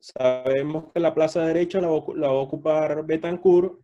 Sabemos 0.00 0.92
que 0.92 1.00
la 1.00 1.14
plaza 1.14 1.44
derecha 1.44 1.80
la, 1.80 1.88
va 1.88 2.28
a 2.28 2.32
ocupar 2.32 3.04
Betancourt 3.04 3.78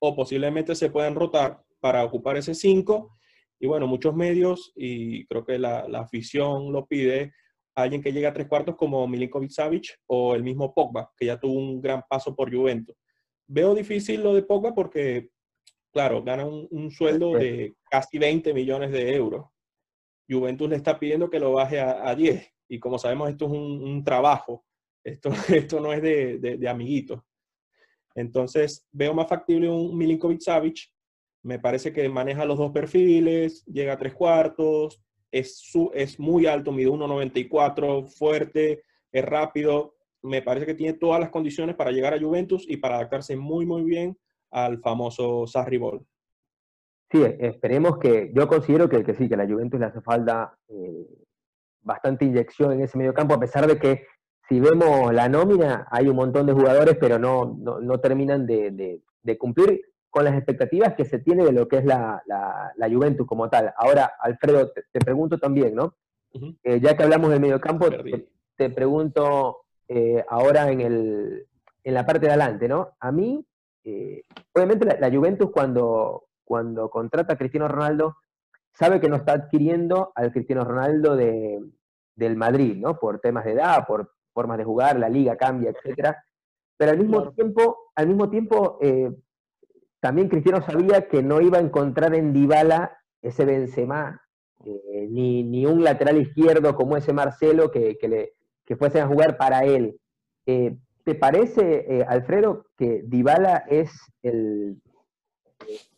o 0.00 0.16
posiblemente 0.16 0.74
se 0.74 0.90
pueden 0.90 1.14
rotar 1.14 1.62
para 1.80 2.04
ocupar 2.04 2.36
ese 2.36 2.54
5. 2.54 3.16
Y 3.60 3.66
bueno, 3.66 3.86
muchos 3.86 4.14
medios, 4.14 4.72
y 4.74 5.26
creo 5.26 5.44
que 5.44 5.58
la, 5.58 5.80
afición 5.94 6.72
lo 6.72 6.86
pide, 6.86 7.32
alguien 7.74 8.02
que 8.02 8.12
llegue 8.12 8.26
a 8.26 8.32
tres 8.32 8.48
cuartos 8.48 8.76
como 8.76 9.06
Milinkovic 9.06 9.50
Savic 9.50 10.00
o 10.06 10.34
el 10.34 10.42
mismo 10.42 10.74
Pogba, 10.74 11.12
que 11.16 11.26
ya 11.26 11.38
tuvo 11.38 11.54
un 11.54 11.80
gran 11.80 12.02
paso 12.08 12.34
por 12.34 12.54
Juventus. 12.54 12.96
Veo 13.46 13.74
difícil 13.74 14.22
lo 14.22 14.34
de 14.34 14.42
Pogba 14.42 14.74
porque, 14.74 15.28
claro, 15.92 16.22
gana 16.22 16.46
un, 16.46 16.90
sueldo 16.90 17.34
de 17.34 17.74
casi 17.90 18.18
20 18.18 18.54
millones 18.54 18.92
de 18.92 19.14
euros. 19.14 19.46
Juventus 20.28 20.68
le 20.68 20.76
está 20.76 20.98
pidiendo 20.98 21.28
que 21.28 21.40
lo 21.40 21.52
baje 21.52 21.80
a, 21.80 22.14
10. 22.14 22.54
Y 22.68 22.78
como 22.78 22.98
sabemos, 22.98 23.28
esto 23.28 23.46
es 23.46 23.52
un 23.52 24.02
trabajo 24.04 24.64
esto, 25.04 25.30
esto 25.48 25.80
no 25.80 25.92
es 25.92 26.02
de, 26.02 26.38
de, 26.38 26.68
amiguitos. 26.68 27.20
Entonces, 28.14 28.86
veo 28.92 29.14
más 29.14 29.28
factible 29.28 29.68
un 29.68 29.96
Milinkovic 29.96 30.40
Savic. 30.40 30.92
Me 31.42 31.58
parece 31.58 31.92
que 31.92 32.08
maneja 32.08 32.44
los 32.44 32.58
dos 32.58 32.72
perfiles, 32.72 33.64
llega 33.64 33.94
a 33.94 33.98
tres 33.98 34.14
cuartos, 34.14 35.02
es, 35.32 36.18
muy 36.18 36.46
alto, 36.46 36.72
mide 36.72 36.90
1,94, 36.90 38.06
fuerte, 38.08 38.82
es 39.12 39.24
rápido. 39.24 39.94
Me 40.22 40.42
parece 40.42 40.66
que 40.66 40.74
tiene 40.74 40.98
todas 40.98 41.20
las 41.20 41.30
condiciones 41.30 41.76
para 41.76 41.92
llegar 41.92 42.12
a 42.12 42.20
Juventus 42.20 42.66
y 42.68 42.76
para 42.76 42.96
adaptarse 42.96 43.36
muy, 43.36 43.64
muy 43.64 43.84
bien 43.84 44.18
al 44.50 44.80
famoso 44.80 45.46
Sarri 45.46 45.78
Ball. 45.78 46.04
Sí, 47.10 47.22
esperemos 47.38 47.98
que, 47.98 48.30
yo 48.34 48.46
considero 48.46 48.88
que, 48.88 49.02
que 49.02 49.14
sí, 49.14 49.28
que 49.28 49.34
a 49.34 49.38
la 49.38 49.46
Juventus 49.46 49.80
le 49.80 49.86
hace 49.86 50.00
falta 50.00 50.56
eh, 50.68 51.06
bastante 51.80 52.24
inyección 52.24 52.72
en 52.72 52.82
ese 52.82 52.98
medio 52.98 53.14
campo, 53.14 53.34
a 53.34 53.40
pesar 53.40 53.66
de 53.66 53.78
que 53.78 54.06
si 54.50 54.58
vemos 54.58 55.14
la 55.14 55.28
nómina, 55.28 55.86
hay 55.92 56.08
un 56.08 56.16
montón 56.16 56.44
de 56.44 56.52
jugadores, 56.52 56.96
pero 56.98 57.20
no, 57.20 57.56
no, 57.56 58.00
terminan 58.00 58.46
de, 58.46 59.00
cumplir 59.38 59.80
con 60.10 60.24
las 60.24 60.34
expectativas 60.34 60.94
que 60.94 61.04
se 61.04 61.20
tiene 61.20 61.44
de 61.44 61.52
lo 61.52 61.68
que 61.68 61.76
es 61.76 61.84
la, 61.84 62.20
la, 62.26 62.90
Juventus 62.90 63.28
como 63.28 63.48
tal. 63.48 63.72
Ahora, 63.76 64.14
Alfredo, 64.20 64.72
te, 64.72 64.98
pregunto 64.98 65.38
también, 65.38 65.76
¿no? 65.76 65.94
Eh, 66.64 66.80
ya 66.80 66.96
que 66.96 67.04
hablamos 67.04 67.30
del 67.30 67.38
mediocampo, 67.38 67.90
te, 67.90 68.26
te 68.56 68.70
pregunto 68.70 69.58
eh, 69.86 70.24
ahora 70.28 70.68
en, 70.72 70.80
el, 70.80 71.46
en 71.84 71.94
la 71.94 72.04
parte 72.04 72.26
de 72.26 72.32
adelante, 72.32 72.66
¿no? 72.66 72.96
A 72.98 73.12
mí, 73.12 73.46
eh, 73.84 74.24
obviamente 74.52 74.98
la, 74.98 75.10
Juventus 75.12 75.52
cuando, 75.52 76.24
cuando 76.42 76.90
contrata 76.90 77.34
a 77.34 77.38
Cristiano 77.38 77.68
Ronaldo, 77.68 78.16
sabe 78.72 78.98
que 78.98 79.08
no 79.08 79.14
está 79.14 79.30
adquiriendo 79.34 80.10
al 80.16 80.32
Cristiano 80.32 80.64
Ronaldo 80.64 81.14
de, 81.14 81.60
del 82.16 82.34
Madrid, 82.34 82.76
¿no? 82.76 82.98
Por 82.98 83.20
temas 83.20 83.44
de 83.44 83.52
edad, 83.52 83.86
por, 83.86 84.10
formas 84.32 84.58
de 84.58 84.64
jugar, 84.64 84.98
la 84.98 85.08
liga 85.08 85.36
cambia, 85.36 85.70
etcétera. 85.70 86.22
Pero 86.76 86.92
al 86.92 86.98
mismo 86.98 87.32
tiempo, 87.32 87.92
al 87.94 88.06
mismo 88.08 88.30
tiempo 88.30 88.78
eh, 88.80 89.10
también 90.00 90.28
Cristiano 90.28 90.62
sabía 90.62 91.08
que 91.08 91.22
no 91.22 91.40
iba 91.40 91.58
a 91.58 91.62
encontrar 91.62 92.14
en 92.14 92.32
Dybala 92.32 92.96
ese 93.20 93.44
Benzema, 93.44 94.22
eh, 94.64 95.06
ni, 95.10 95.42
ni, 95.44 95.66
un 95.66 95.84
lateral 95.84 96.16
izquierdo 96.16 96.74
como 96.74 96.96
ese 96.96 97.12
Marcelo 97.12 97.70
que, 97.70 97.98
que, 97.98 98.08
le, 98.08 98.32
que 98.64 98.76
fuesen 98.76 99.02
a 99.02 99.08
jugar 99.08 99.36
para 99.36 99.64
él. 99.64 100.00
Eh, 100.46 100.76
¿Te 101.04 101.14
parece, 101.14 102.04
Alfredo, 102.08 102.66
que 102.76 103.02
Dybala 103.04 103.64
es 103.68 103.90
el, 104.22 104.80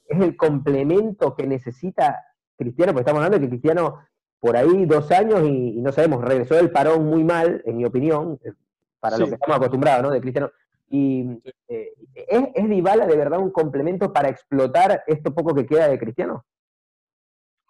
es 0.07 0.21
el 0.21 0.37
complemento 0.37 1.35
que 1.35 1.47
necesita 1.47 2.25
Cristiano? 2.57 2.93
Porque 2.93 3.03
estamos 3.03 3.19
hablando 3.23 3.39
de 3.39 3.45
que 3.45 3.51
Cristiano 3.51 3.99
por 4.43 4.57
ahí 4.57 4.87
dos 4.87 5.09
años 5.13 5.41
y, 5.45 5.81
no 5.81 5.93
sabemos, 5.93 6.25
regresó 6.25 6.57
del 6.57 6.73
parón 6.73 7.07
muy 7.07 7.23
mal, 7.23 7.63
en 7.65 7.77
mi 7.77 7.85
opinión, 7.85 8.41
eh, 8.43 8.53
para 8.99 9.17
lo 9.17 9.29
que 9.29 9.35
estamos 9.35 9.57
acostumbrados, 9.57 10.03
¿no? 10.03 10.11
De 10.11 10.21
Cristiano. 10.21 10.51
Y 10.91 11.41
eh, 11.69 11.93
¿es, 12.13 12.49
¿es 12.53 12.69
Dybala 12.69 13.07
de 13.07 13.17
verdad 13.17 13.39
un 13.39 13.53
complemento 13.53 14.13
para 14.13 14.31
explotar 14.31 15.05
esto 15.07 15.33
poco 15.33 15.55
que 15.55 15.65
queda 15.65 15.87
de 15.87 15.97
Cristiano? 15.97 16.45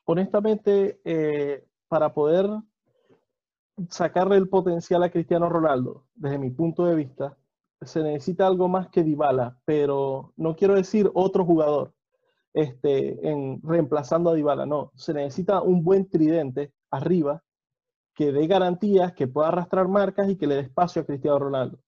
Honestamente, 0.06 0.98
eh, 1.04 1.62
para 1.88 2.14
poder 2.14 2.48
sacarle 3.90 4.36
el 4.36 4.48
potencial 4.48 5.02
a 5.02 5.10
Cristiano 5.10 5.50
Ronaldo, 5.50 6.06
desde 6.14 6.38
mi 6.38 6.48
punto 6.48 6.86
de 6.86 6.94
vista, 6.94 7.36
se 7.82 8.02
necesita 8.02 8.46
algo 8.46 8.68
más 8.68 8.88
que 8.88 9.02
Dybala, 9.02 9.58
pero 9.66 10.32
no 10.38 10.56
quiero 10.56 10.74
decir 10.74 11.10
otro 11.12 11.44
jugador, 11.44 11.92
este, 12.54 13.28
en, 13.28 13.60
reemplazando 13.62 14.30
a 14.30 14.34
Dybala. 14.34 14.66
No, 14.66 14.92
se 14.94 15.14
necesita 15.14 15.62
un 15.62 15.82
buen 15.82 16.08
tridente 16.08 16.72
arriba 16.90 17.42
que 18.14 18.32
dé 18.32 18.46
garantías, 18.46 19.12
que 19.14 19.26
pueda 19.26 19.48
arrastrar 19.48 19.88
marcas 19.88 20.28
y 20.28 20.36
que 20.36 20.46
le 20.46 20.56
dé 20.56 20.60
espacio 20.62 21.02
a 21.02 21.06
Cristiano 21.06 21.38
Ronaldo. 21.38 21.78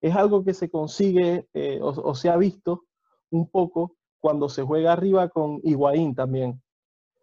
Es 0.00 0.14
algo 0.14 0.44
que 0.44 0.54
se 0.54 0.70
consigue 0.70 1.48
eh, 1.52 1.78
o, 1.82 2.14
se 2.14 2.30
ha 2.30 2.36
visto 2.36 2.84
un 3.30 3.48
poco 3.48 3.96
cuando 4.20 4.48
se 4.48 4.62
juega 4.62 4.92
arriba 4.92 5.28
con 5.28 5.60
Higuaín 5.62 6.14
también. 6.14 6.62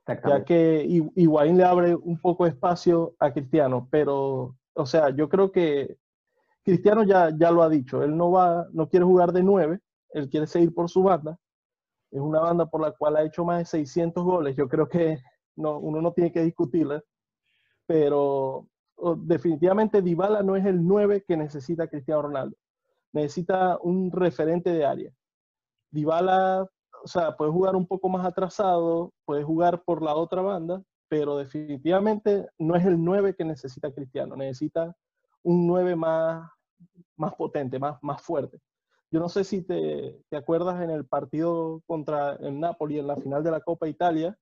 Ya 0.06 0.44
que 0.44 0.86
Higuaín 1.16 1.58
le 1.58 1.64
abre 1.64 1.96
un 1.96 2.20
poco 2.20 2.44
de 2.44 2.52
espacio 2.52 3.16
a 3.20 3.32
Cristiano, 3.32 3.88
pero, 3.90 4.58
o 4.74 4.86
sea, 4.86 5.12
yo 5.12 5.30
creo 5.30 5.52
que 5.52 5.98
Cristiano 6.64 7.04
ya, 7.04 7.32
ya 7.36 7.52
lo 7.52 7.64
ha 7.64 7.70
dicho, 7.70 8.04
él 8.04 8.16
no 8.18 8.32
va, 8.32 8.68
no 8.74 8.90
quiere 8.90 9.06
jugar 9.06 9.32
de 9.32 9.44
nueve, 9.44 9.80
él 10.10 10.30
quiere 10.30 10.46
seguir 10.46 10.74
por 10.74 10.90
su 10.90 11.04
banda 11.04 11.40
es 12.14 12.22
una 12.22 12.40
banda 12.40 12.68
por 12.68 12.82
la 12.82 12.92
cual 12.92 13.16
ha 13.16 13.24
hecho 13.24 13.44
más 13.44 13.58
de 13.60 13.66
600 13.66 14.24
goles. 14.24 14.56
Yo 14.56 14.70
creo 14.70 14.88
que 14.88 15.18
no, 15.56 15.80
uno 15.80 16.00
no 16.00 16.14
tiene 16.14 16.32
que 16.32 16.44
discutirla, 16.44 17.02
pero 17.88 18.68
definitivamente 19.18 20.02
Dybala 20.02 20.44
no 20.44 20.56
es 20.56 20.66
el 20.66 20.86
9 20.86 21.24
que 21.28 21.36
necesita 21.36 21.88
Cristiano 21.88 22.22
Ronaldo. 22.22 22.56
Necesita 23.14 23.80
un 23.82 24.12
referente 24.12 24.72
de 24.72 24.86
área. 24.86 25.12
Dybala, 25.90 26.68
o 27.04 27.08
sea, 27.08 27.36
puede 27.36 27.52
jugar 27.52 27.76
un 27.76 27.88
poco 27.88 28.10
más 28.10 28.26
atrasado, 28.26 29.12
puede 29.26 29.44
jugar 29.44 29.84
por 29.84 30.04
la 30.04 30.16
otra 30.16 30.44
banda, 30.44 30.84
pero 31.10 31.38
definitivamente 31.38 32.48
no 32.60 32.76
es 32.76 32.86
el 32.86 33.04
9 33.04 33.36
que 33.36 33.44
necesita 33.44 33.92
Cristiano. 33.92 34.36
Necesita 34.36 34.96
un 35.42 35.66
9 35.66 35.96
más, 35.96 36.48
más 37.18 37.34
potente, 37.34 37.80
más, 37.80 37.98
más 38.04 38.22
fuerte. 38.22 38.60
Yo 39.14 39.20
no 39.20 39.30
sé 39.30 39.44
si 39.44 39.62
te, 39.62 40.18
te 40.28 40.38
acuerdas 40.38 40.82
en 40.82 40.90
el 40.90 41.06
partido 41.06 41.84
contra 41.86 42.34
el 42.38 42.60
Napoli 42.60 42.98
en 42.98 43.06
la 43.06 43.16
final 43.16 43.44
de 43.44 43.52
la 43.52 43.60
Copa 43.60 43.88
Italia, 43.88 44.36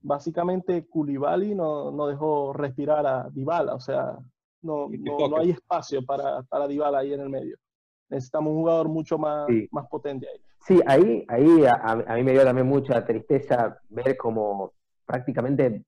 básicamente 0.00 0.88
Koulibaly 0.88 1.54
no, 1.54 1.90
no 1.90 2.06
dejó 2.06 2.54
respirar 2.54 3.06
a 3.06 3.28
Dybala, 3.28 3.74
o 3.74 3.80
sea, 3.80 4.16
no, 4.62 4.88
no, 4.88 5.36
hay 5.36 5.50
espacio 5.50 6.02
para, 6.06 6.42
para 6.44 6.66
Dybala 6.66 7.00
ahí 7.00 7.12
en 7.12 7.20
el 7.20 7.28
medio. 7.28 7.58
Necesitamos 8.08 8.50
un 8.50 8.60
jugador 8.60 8.88
mucho 8.88 9.18
más, 9.18 9.46
más 9.70 9.86
potente 9.88 10.26
ahí. 10.26 10.40
Sí, 10.66 10.80
ahí, 10.86 11.26
ahí 11.28 11.66
a, 11.66 11.74
a, 11.74 12.16
mí 12.16 12.24
me 12.24 12.32
dio 12.32 12.44
también 12.44 12.66
mucha 12.66 13.04
tristeza 13.04 13.78
ver 13.90 14.16
como 14.16 14.72
prácticamente 15.04 15.84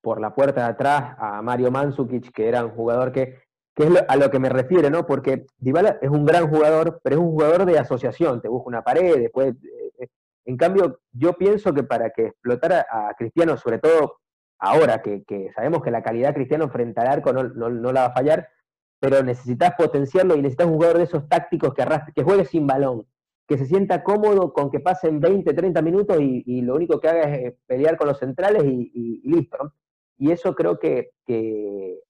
por 0.00 0.20
la 0.20 0.32
puerta 0.32 0.60
de 0.60 0.70
atrás 0.70 1.16
a 1.18 1.42
Mario 1.42 1.72
Mandzukic, 1.72 2.30
que 2.30 2.46
era 2.46 2.64
un 2.64 2.70
jugador 2.70 3.10
que 3.10 3.47
que 3.78 3.84
es 3.84 4.04
a 4.08 4.16
lo 4.16 4.28
que 4.28 4.40
me 4.40 4.48
refiero, 4.48 4.90
¿no? 4.90 5.06
Porque 5.06 5.46
Dybala 5.58 5.98
es 6.02 6.10
un 6.10 6.26
gran 6.26 6.50
jugador, 6.50 7.00
pero 7.04 7.14
es 7.14 7.22
un 7.22 7.30
jugador 7.30 7.64
de 7.64 7.78
asociación, 7.78 8.42
te 8.42 8.48
busca 8.48 8.68
una 8.68 8.82
pared, 8.82 9.20
después... 9.20 9.54
Eh, 9.54 9.92
eh, 10.00 10.08
en 10.46 10.56
cambio, 10.56 10.98
yo 11.12 11.34
pienso 11.34 11.72
que 11.72 11.84
para 11.84 12.10
que 12.10 12.26
explotara 12.26 12.84
a 12.90 13.14
Cristiano, 13.16 13.56
sobre 13.56 13.78
todo 13.78 14.18
ahora 14.58 15.00
que, 15.00 15.22
sabemos 15.54 15.80
que 15.84 15.92
la 15.92 16.02
calidad 16.02 16.34
Cristiano 16.34 16.68
frente 16.70 17.00
al 17.00 17.06
arco 17.06 17.32
no, 17.32 17.44
no, 17.44 17.92
la 17.92 18.00
va 18.00 18.06
a 18.06 18.12
fallar, 18.12 18.48
pero 18.98 19.22
necesitas 19.22 19.74
potenciarlo 19.78 20.34
y 20.34 20.38
necesitas 20.38 20.66
un 20.66 20.74
jugador 20.74 20.98
de 20.98 21.04
esos 21.04 21.28
tácticos 21.28 21.72
que, 21.72 21.82
arrastre, 21.82 22.12
que 22.12 22.24
juegue 22.24 22.46
sin 22.46 22.66
balón, 22.66 23.06
que 23.46 23.58
se 23.58 23.66
sienta 23.66 24.02
cómodo 24.02 24.52
con 24.52 24.72
que 24.72 24.80
pasen 24.80 25.20
20, 25.20 25.54
30 25.54 25.82
minutos 25.82 26.16
y, 26.20 26.62
lo 26.62 26.74
único 26.74 26.98
que 26.98 27.08
haga 27.10 27.32
es 27.32 27.54
pelear 27.66 27.96
con 27.96 28.08
los 28.08 28.18
centrales 28.18 28.64
y, 28.64 29.22
listo. 29.22 29.72
Y 30.16 30.32
eso 30.32 30.56
creo 30.56 30.80
que, 30.80 31.12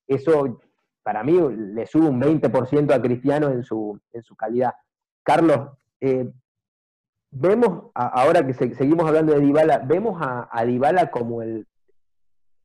eso 0.06 0.60
para 1.08 1.24
mí 1.24 1.40
le 1.72 1.86
sube 1.86 2.06
un 2.06 2.20
20% 2.20 2.92
a 2.92 3.00
Cristiano 3.00 3.48
en 3.48 3.64
su, 3.64 3.98
en 4.12 4.22
su 4.22 4.36
calidad. 4.36 4.74
Carlos, 5.22 5.70
eh, 6.02 6.30
vemos, 7.30 7.90
ahora 7.94 8.46
que 8.46 8.52
seguimos 8.52 9.06
hablando 9.06 9.32
de 9.32 9.40
Dybala, 9.40 9.78
vemos 9.78 10.20
a, 10.20 10.50
a 10.52 10.66
Dybala 10.66 11.10
como 11.10 11.40
el, 11.40 11.66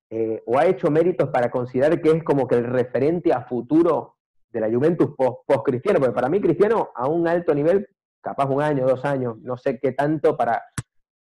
eh, 0.10 0.44
o 0.46 0.60
ha 0.60 0.66
hecho 0.66 0.92
méritos 0.92 1.30
para 1.30 1.50
considerar 1.50 2.02
que 2.02 2.12
es 2.12 2.22
como 2.26 2.46
que 2.46 2.56
el 2.56 2.66
referente 2.66 3.32
a 3.32 3.44
futuro 3.44 4.18
de 4.52 4.60
la 4.60 4.70
Juventus 4.70 5.16
post-Cristiano, 5.16 6.00
porque 6.00 6.14
para 6.14 6.28
mí 6.28 6.42
Cristiano 6.42 6.90
a 6.94 7.08
un 7.08 7.26
alto 7.30 7.56
nivel, 7.56 7.88
capaz 8.20 8.50
un 8.50 8.62
año, 8.62 8.86
dos 8.86 9.06
años, 9.06 9.38
no 9.40 9.56
sé 9.56 9.80
qué 9.80 9.94
tanto 9.94 10.36
para, 10.36 10.62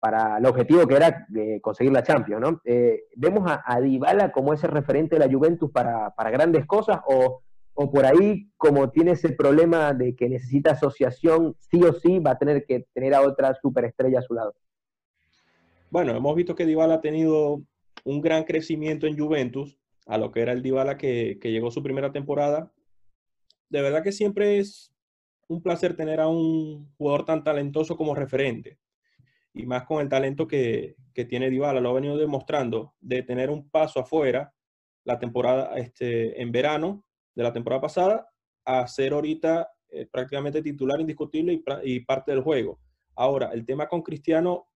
para 0.03 0.37
el 0.37 0.45
objetivo 0.45 0.85
que 0.85 0.95
era 0.95 1.25
de 1.29 1.61
conseguir 1.61 1.93
la 1.93 2.03
Champions, 2.03 2.41
¿no? 2.41 2.61
Eh, 2.65 3.05
¿Vemos 3.15 3.49
a, 3.49 3.63
a, 3.65 3.79
Dybala 3.79 4.33
como 4.33 4.53
ese 4.53 4.67
referente 4.67 5.15
de 5.15 5.25
la 5.25 5.33
Juventus 5.33 5.71
para, 5.71 6.13
para 6.13 6.29
grandes 6.29 6.65
cosas 6.65 6.99
o, 7.07 7.41
o 7.73 7.89
por 7.89 8.05
ahí, 8.05 8.49
como 8.57 8.89
tiene 8.89 9.11
ese 9.11 9.29
problema 9.29 9.93
de 9.93 10.13
que 10.13 10.27
necesita 10.27 10.71
asociación, 10.71 11.55
sí 11.57 11.81
o 11.85 11.93
sí 11.93 12.19
va 12.19 12.31
a 12.31 12.37
tener 12.37 12.65
que 12.65 12.85
tener 12.93 13.13
a 13.13 13.21
otra 13.21 13.55
superestrella 13.61 14.19
a 14.19 14.23
su 14.23 14.33
lado. 14.33 14.53
Bueno, 15.89 16.13
hemos 16.13 16.35
visto 16.35 16.53
que 16.53 16.65
Dybala 16.65 16.95
ha 16.95 17.01
tenido 17.01 17.61
un 18.03 18.19
gran 18.19 18.43
crecimiento 18.43 19.07
en 19.07 19.17
Juventus 19.17 19.79
a 20.05 20.17
lo 20.17 20.31
que 20.33 20.41
era 20.41 20.51
el 20.51 20.63
Dybala 20.63 20.97
que, 20.97 21.39
que 21.39 21.53
llegó 21.53 21.71
su 21.71 21.81
primera 21.81 22.11
temporada. 22.11 22.73
De 23.69 23.81
verdad 23.81 24.03
que 24.03 24.11
siempre 24.11 24.59
es 24.59 24.93
un 25.47 25.61
placer 25.61 25.95
tener 25.95 26.19
a 26.19 26.27
un 26.27 26.91
jugador 26.97 27.23
tan 27.23 27.45
talentoso 27.45 27.95
como 27.95 28.15
referente. 28.15 28.82
Y 29.53 29.65
más 29.65 29.85
con 29.85 30.01
el 30.01 30.09
talento 30.09 30.47
que, 30.47 30.95
que 31.13 31.25
tiene 31.25 31.49
Dybala, 31.49 31.79
lo 31.79 31.89
ha 31.89 31.93
venido 31.93 32.17
demostrando, 32.17 32.93
de 32.99 33.23
tener 33.23 33.49
un 33.49 33.69
paso 33.69 33.99
afuera 33.99 34.53
la 35.05 35.19
temporada 35.19 35.77
este, 35.77 36.41
en 36.41 36.51
verano 36.51 37.05
de 37.35 37.43
la 37.43 37.53
temporada 37.53 37.81
pasada 37.81 38.29
a 38.65 38.87
ser 38.87 39.13
ahorita 39.13 39.69
eh, 39.89 40.07
prácticamente 40.11 40.61
titular 40.61 40.99
indiscutible 40.99 41.61
y, 41.83 41.99
parte 42.01 42.31
del 42.31 42.41
juego. 42.41 42.79
Ahora, 43.15 43.51
el 43.53 43.65
tema 43.65 43.87
con 43.87 44.01
Cristiano, 44.01 44.67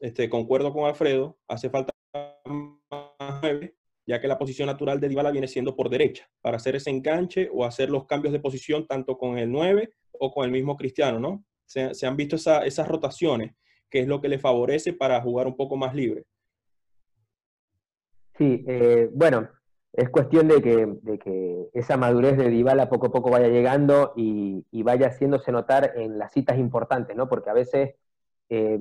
este, 0.00 0.28
concuerdo 0.28 0.72
con 0.72 0.84
Alfredo, 0.86 1.38
hace 1.46 1.70
falta 1.70 1.92
más 2.12 3.40
nueve, 3.42 3.76
ya 4.06 4.20
que 4.20 4.26
la 4.28 4.38
posición 4.38 4.66
natural 4.66 4.98
de 4.98 5.08
Dybala 5.08 5.30
viene 5.30 5.46
siendo 5.46 5.76
por 5.76 5.90
derecha, 5.90 6.28
para 6.40 6.56
hacer 6.56 6.74
ese 6.76 6.90
enganche 6.90 7.50
o 7.52 7.64
hacer 7.64 7.90
los 7.90 8.06
cambios 8.06 8.32
de 8.32 8.40
posición 8.40 8.86
tanto 8.86 9.18
con 9.18 9.38
el 9.38 9.52
9 9.52 9.92
o 10.12 10.32
con 10.32 10.44
el 10.44 10.50
mismo 10.50 10.76
Cristiano, 10.76 11.20
¿no? 11.20 11.44
Se, 11.66 12.06
han 12.06 12.16
visto 12.16 12.34
esas 12.34 12.88
rotaciones, 12.88 13.54
que 13.90 14.00
es 14.00 14.08
lo 14.08 14.20
que 14.20 14.28
le 14.28 14.38
favorece 14.38 14.92
para 14.92 15.20
jugar 15.20 15.46
un 15.46 15.56
poco 15.56 15.76
más 15.76 15.94
libre. 15.94 16.24
Sí, 18.36 18.64
eh, 18.68 19.10
bueno, 19.12 19.48
es 19.92 20.10
cuestión 20.10 20.48
de 20.48 20.62
que, 20.62 21.68
esa 21.72 21.96
madurez 21.96 22.36
de 22.36 22.48
Dybala 22.48 22.88
poco 22.88 23.06
a 23.06 23.10
poco 23.10 23.30
vaya 23.30 23.48
llegando 23.48 24.12
y, 24.16 24.64
vaya 24.82 25.08
haciéndose 25.08 25.52
notar 25.52 25.92
en 25.96 26.18
las 26.18 26.32
citas 26.32 26.58
importantes, 26.58 27.16
¿no? 27.16 27.28
Porque 27.28 27.50
a 27.50 27.54
veces 27.54 27.94
eh, 28.48 28.78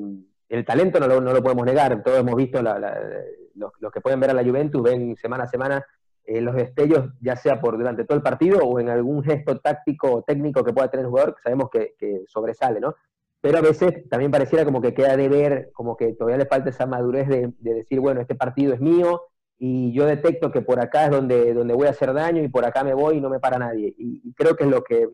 el 0.49 0.65
talento 0.65 0.99
no 0.99 1.07
lo, 1.07 1.43
podemos 1.43 1.65
negar, 1.65 2.03
todos 2.03 2.19
hemos 2.19 2.35
visto, 2.35 2.61
los, 2.61 3.91
que 3.91 4.01
pueden 4.01 4.19
ver 4.19 4.29
a 4.29 4.33
la 4.33 4.43
Juventus 4.43 4.81
ven 4.81 5.15
semana 5.15 5.45
a 5.45 5.47
semana 5.47 5.85
eh, 6.23 6.41
los 6.41 6.55
destellos, 6.55 7.09
ya 7.21 7.35
sea 7.35 7.59
por 7.59 7.77
durante 7.77 8.03
todo 8.03 8.17
el 8.17 8.23
partido 8.23 8.59
o 8.59 8.79
en 8.79 8.89
algún 8.89 9.23
gesto 9.23 9.59
táctico 9.59 10.11
o 10.11 10.21
técnico 10.23 10.63
que 10.63 10.73
pueda 10.73 10.89
tener 10.89 11.05
el 11.05 11.09
jugador, 11.09 11.35
que 11.35 11.41
sabemos 11.41 11.69
que, 11.69 12.25
sobresale, 12.27 12.79
¿no? 12.79 12.95
Pero 13.41 13.59
a 13.59 13.61
veces 13.61 14.09
también 14.09 14.31
pareciera 14.31 14.65
como 14.65 14.81
que 14.81 14.93
queda 14.93 15.15
de 15.15 15.29
ver, 15.29 15.71
como 15.73 15.95
que 15.95 16.13
todavía 16.13 16.37
le 16.37 16.47
falta 16.47 16.69
esa 16.69 16.85
madurez 16.85 17.27
de 17.27 17.53
decir, 17.59 17.99
bueno, 17.99 18.21
este 18.21 18.35
partido 18.35 18.73
es 18.73 18.79
mío, 18.79 19.21
y 19.59 19.91
yo 19.93 20.05
detecto 20.05 20.51
que 20.51 20.61
por 20.61 20.79
acá 20.79 21.05
es 21.05 21.11
donde, 21.11 21.53
donde 21.53 21.73
voy 21.73 21.87
a 21.87 21.91
hacer 21.91 22.13
daño 22.13 22.43
y 22.43 22.47
por 22.47 22.65
acá 22.65 22.83
me 22.83 22.93
voy 22.93 23.17
y 23.17 23.21
no 23.21 23.29
me 23.29 23.39
para 23.39 23.57
nadie. 23.57 23.93
Y, 23.97 24.33
creo 24.33 24.55
que 24.55 24.65
es 24.65 24.69
lo 24.69 24.83
que, 24.83 25.09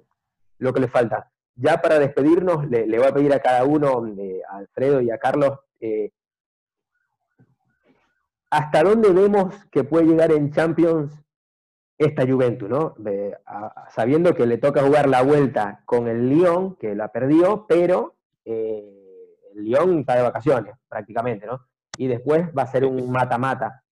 lo 0.57 0.73
que 0.73 0.81
le 0.81 0.87
falta. 0.87 1.31
Ya 1.55 1.81
para 1.81 1.99
despedirnos, 1.99 2.67
le, 2.67 2.85
voy 2.97 3.07
a 3.07 3.13
pedir 3.13 3.33
a 3.33 3.39
cada 3.39 3.63
uno, 3.63 4.05
eh, 4.17 4.41
a 4.49 4.57
Alfredo 4.57 5.01
y 5.01 5.11
a 5.11 5.17
Carlos, 5.17 5.59
eh, 5.79 6.11
¿hasta 8.49 8.83
dónde 8.83 9.11
vemos 9.11 9.55
que 9.71 9.83
puede 9.83 10.07
llegar 10.07 10.31
en 10.31 10.51
Champions 10.51 11.13
esta 11.97 12.27
Juventus, 12.27 12.69
¿no? 12.69 12.95
sabiendo 13.89 14.33
que 14.33 14.45
le 14.45 14.57
toca 14.57 14.83
jugar 14.83 15.07
la 15.07 15.21
vuelta 15.21 15.81
con 15.85 16.07
el 16.07 16.29
Lyon, 16.29 16.75
que 16.75 16.95
la 16.95 17.09
perdió, 17.09 17.65
pero 17.67 18.15
eh, 18.45 19.37
el 19.55 19.63
Lyon 19.63 19.99
está 19.99 20.15
de 20.15 20.23
vacaciones 20.23 20.75
prácticamente, 20.89 21.45
¿no? 21.45 21.61
Y 21.97 22.07
después 22.07 22.49
va 22.57 22.63
a 22.63 22.67
ser 22.67 22.85
un 22.85 23.11
mata-mata 23.11 23.83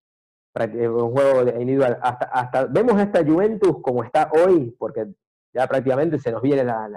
un 0.53 1.11
juego 1.11 1.49
individual. 1.49 1.97
Hasta, 2.01 2.25
hasta 2.25 2.65
vemos 2.65 2.99
esta 3.01 3.23
Juventus 3.23 3.77
como 3.81 4.03
está 4.03 4.29
hoy, 4.33 4.75
porque 4.77 5.07
ya 5.53 5.67
prácticamente 5.67 6.19
se 6.19 6.31
nos 6.31 6.41
viene 6.41 6.63
la, 6.63 6.89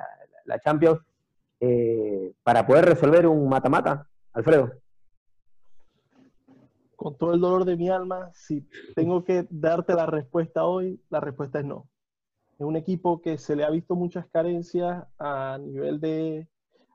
la, 0.44 0.58
Champions, 0.60 1.00
eh, 1.60 2.32
para 2.42 2.66
poder 2.66 2.84
resolver 2.84 3.26
un 3.26 3.48
mata-mata, 3.48 4.06
Alfredo. 4.32 4.72
Con 7.04 7.18
todo 7.18 7.34
el 7.34 7.40
dolor 7.40 7.66
de 7.66 7.76
mi 7.76 7.90
alma, 7.90 8.30
si 8.32 8.66
tengo 8.94 9.24
que 9.24 9.46
darte 9.50 9.92
la 9.92 10.06
respuesta 10.06 10.64
hoy, 10.64 10.98
la 11.10 11.20
respuesta 11.20 11.58
es 11.58 11.66
no. 11.66 11.86
Es 12.58 12.64
un 12.64 12.76
equipo 12.76 13.20
que 13.20 13.36
se 13.36 13.54
le 13.54 13.64
ha 13.64 13.68
visto 13.68 13.94
muchas 13.94 14.26
carencias 14.28 15.04
a 15.18 15.58
nivel 15.60 16.00
de 16.00 16.48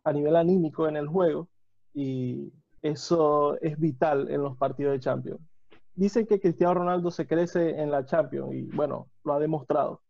a 0.03 0.11
nivel 0.11 0.35
anímico 0.35 0.87
en 0.87 0.97
el 0.97 1.07
juego 1.07 1.47
y 1.93 2.51
eso 2.81 3.61
es 3.61 3.79
vital 3.79 4.31
en 4.31 4.41
los 4.41 4.57
partidos 4.57 4.93
de 4.93 4.99
Champions 4.99 5.41
dicen 5.93 6.25
que 6.25 6.39
Cristiano 6.39 6.73
Ronaldo 6.73 7.11
se 7.11 7.27
crece 7.27 7.79
en 7.79 7.91
la 7.91 8.03
Champions 8.05 8.53
y 8.53 8.63
bueno, 8.63 9.09
lo 9.23 9.33
ha 9.33 9.39
demostrado. 9.39 10.01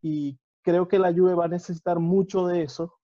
Y 0.00 0.38
creo 0.62 0.86
que 0.86 1.00
la 1.00 1.12
Juve 1.12 1.34
va 1.34 1.46
a 1.46 1.48
necesitar 1.48 1.98
mucho 1.98 2.46
de 2.46 2.62
eso 2.62 2.94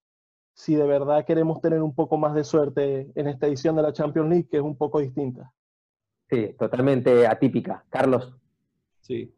si 0.55 0.77
de 0.77 0.87
verdad 0.87 1.27
queremos 1.27 1.61
tener 1.61 1.83
un 1.83 1.95
poco 1.95 2.17
más 2.17 2.35
de 2.35 2.45
suerte 2.45 3.11
en 3.17 3.27
esta 3.27 3.49
edición 3.49 3.75
de 3.75 3.83
la 3.83 3.93
Champions 3.93 4.31
League, 4.31 4.49
que 4.49 4.59
es 4.59 4.63
un 4.63 4.77
poco 4.77 5.01
distinta. 5.01 5.53
Sí, 6.35 6.55
totalmente 6.59 7.27
atípica. 7.27 7.85
Carlos. 7.89 8.35
Sí, 9.01 9.33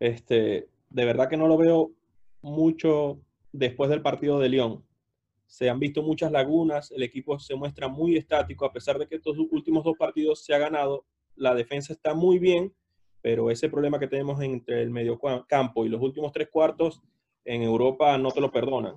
este, 0.00 0.68
de 0.88 1.04
verdad 1.04 1.28
que 1.28 1.36
no 1.36 1.46
lo 1.46 1.58
veo 1.58 1.92
mucho 2.40 3.20
después 3.52 3.90
del 3.90 4.00
partido 4.00 4.38
de 4.38 4.48
León. 4.48 4.82
Se 5.46 5.68
han 5.68 5.78
visto 5.78 6.02
muchas 6.02 6.32
lagunas, 6.32 6.90
el 6.90 7.02
equipo 7.02 7.38
se 7.38 7.54
muestra 7.54 7.88
muy 7.88 8.16
estático, 8.16 8.64
a 8.64 8.72
pesar 8.72 8.98
de 8.98 9.06
que 9.06 9.16
estos 9.16 9.36
últimos 9.50 9.84
dos 9.84 9.96
partidos 9.98 10.42
se 10.42 10.54
ha 10.54 10.58
ganado, 10.58 11.04
la 11.36 11.54
defensa 11.54 11.92
está 11.92 12.14
muy 12.14 12.38
bien, 12.38 12.72
pero 13.20 13.50
ese 13.50 13.68
problema 13.68 13.98
que 13.98 14.08
tenemos 14.08 14.40
entre 14.40 14.80
el 14.80 14.90
medio 14.90 15.20
campo 15.46 15.84
y 15.84 15.90
los 15.90 16.00
últimos 16.00 16.32
tres 16.32 16.48
cuartos 16.48 17.02
en 17.44 17.60
Europa 17.60 18.16
no 18.16 18.30
te 18.30 18.40
lo 18.40 18.50
perdonan. 18.50 18.94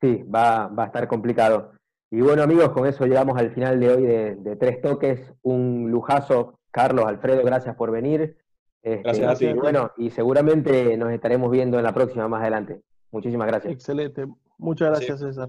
Sí, 0.00 0.24
va, 0.24 0.66
a 0.66 0.86
estar 0.86 1.06
complicado. 1.06 1.72
Y 2.10 2.20
bueno, 2.20 2.42
amigos, 2.42 2.70
con 2.70 2.86
eso 2.86 3.04
llegamos 3.04 3.38
al 3.38 3.50
final 3.50 3.78
de 3.80 3.88
hoy 3.90 4.02
de, 4.02 4.56
Tres 4.56 4.80
Toques. 4.80 5.32
Un 5.42 5.90
lujazo. 5.90 6.58
Carlos, 6.70 7.06
Alfredo, 7.06 7.42
gracias 7.42 7.74
por 7.76 7.90
venir. 7.90 8.36
Este, 8.82 9.02
gracias 9.02 9.30
a 9.30 9.34
ti. 9.36 9.46
Y 9.46 9.52
bueno, 9.54 9.92
y 9.96 10.10
seguramente 10.10 10.96
nos 10.96 11.12
estaremos 11.12 11.50
viendo 11.50 11.78
en 11.78 11.84
la 11.84 11.92
próxima 11.92 12.28
más 12.28 12.42
adelante. 12.42 12.82
Muchísimas 13.10 13.48
gracias. 13.48 13.72
Excelente. 13.72 14.26
Muchas 14.58 14.90
gracias, 14.90 15.20
César. 15.20 15.48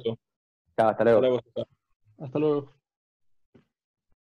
Chao, 0.77 0.89
hasta 0.89 1.03
luego. 1.03 1.39
Hasta 2.17 2.39
luego. 2.39 2.78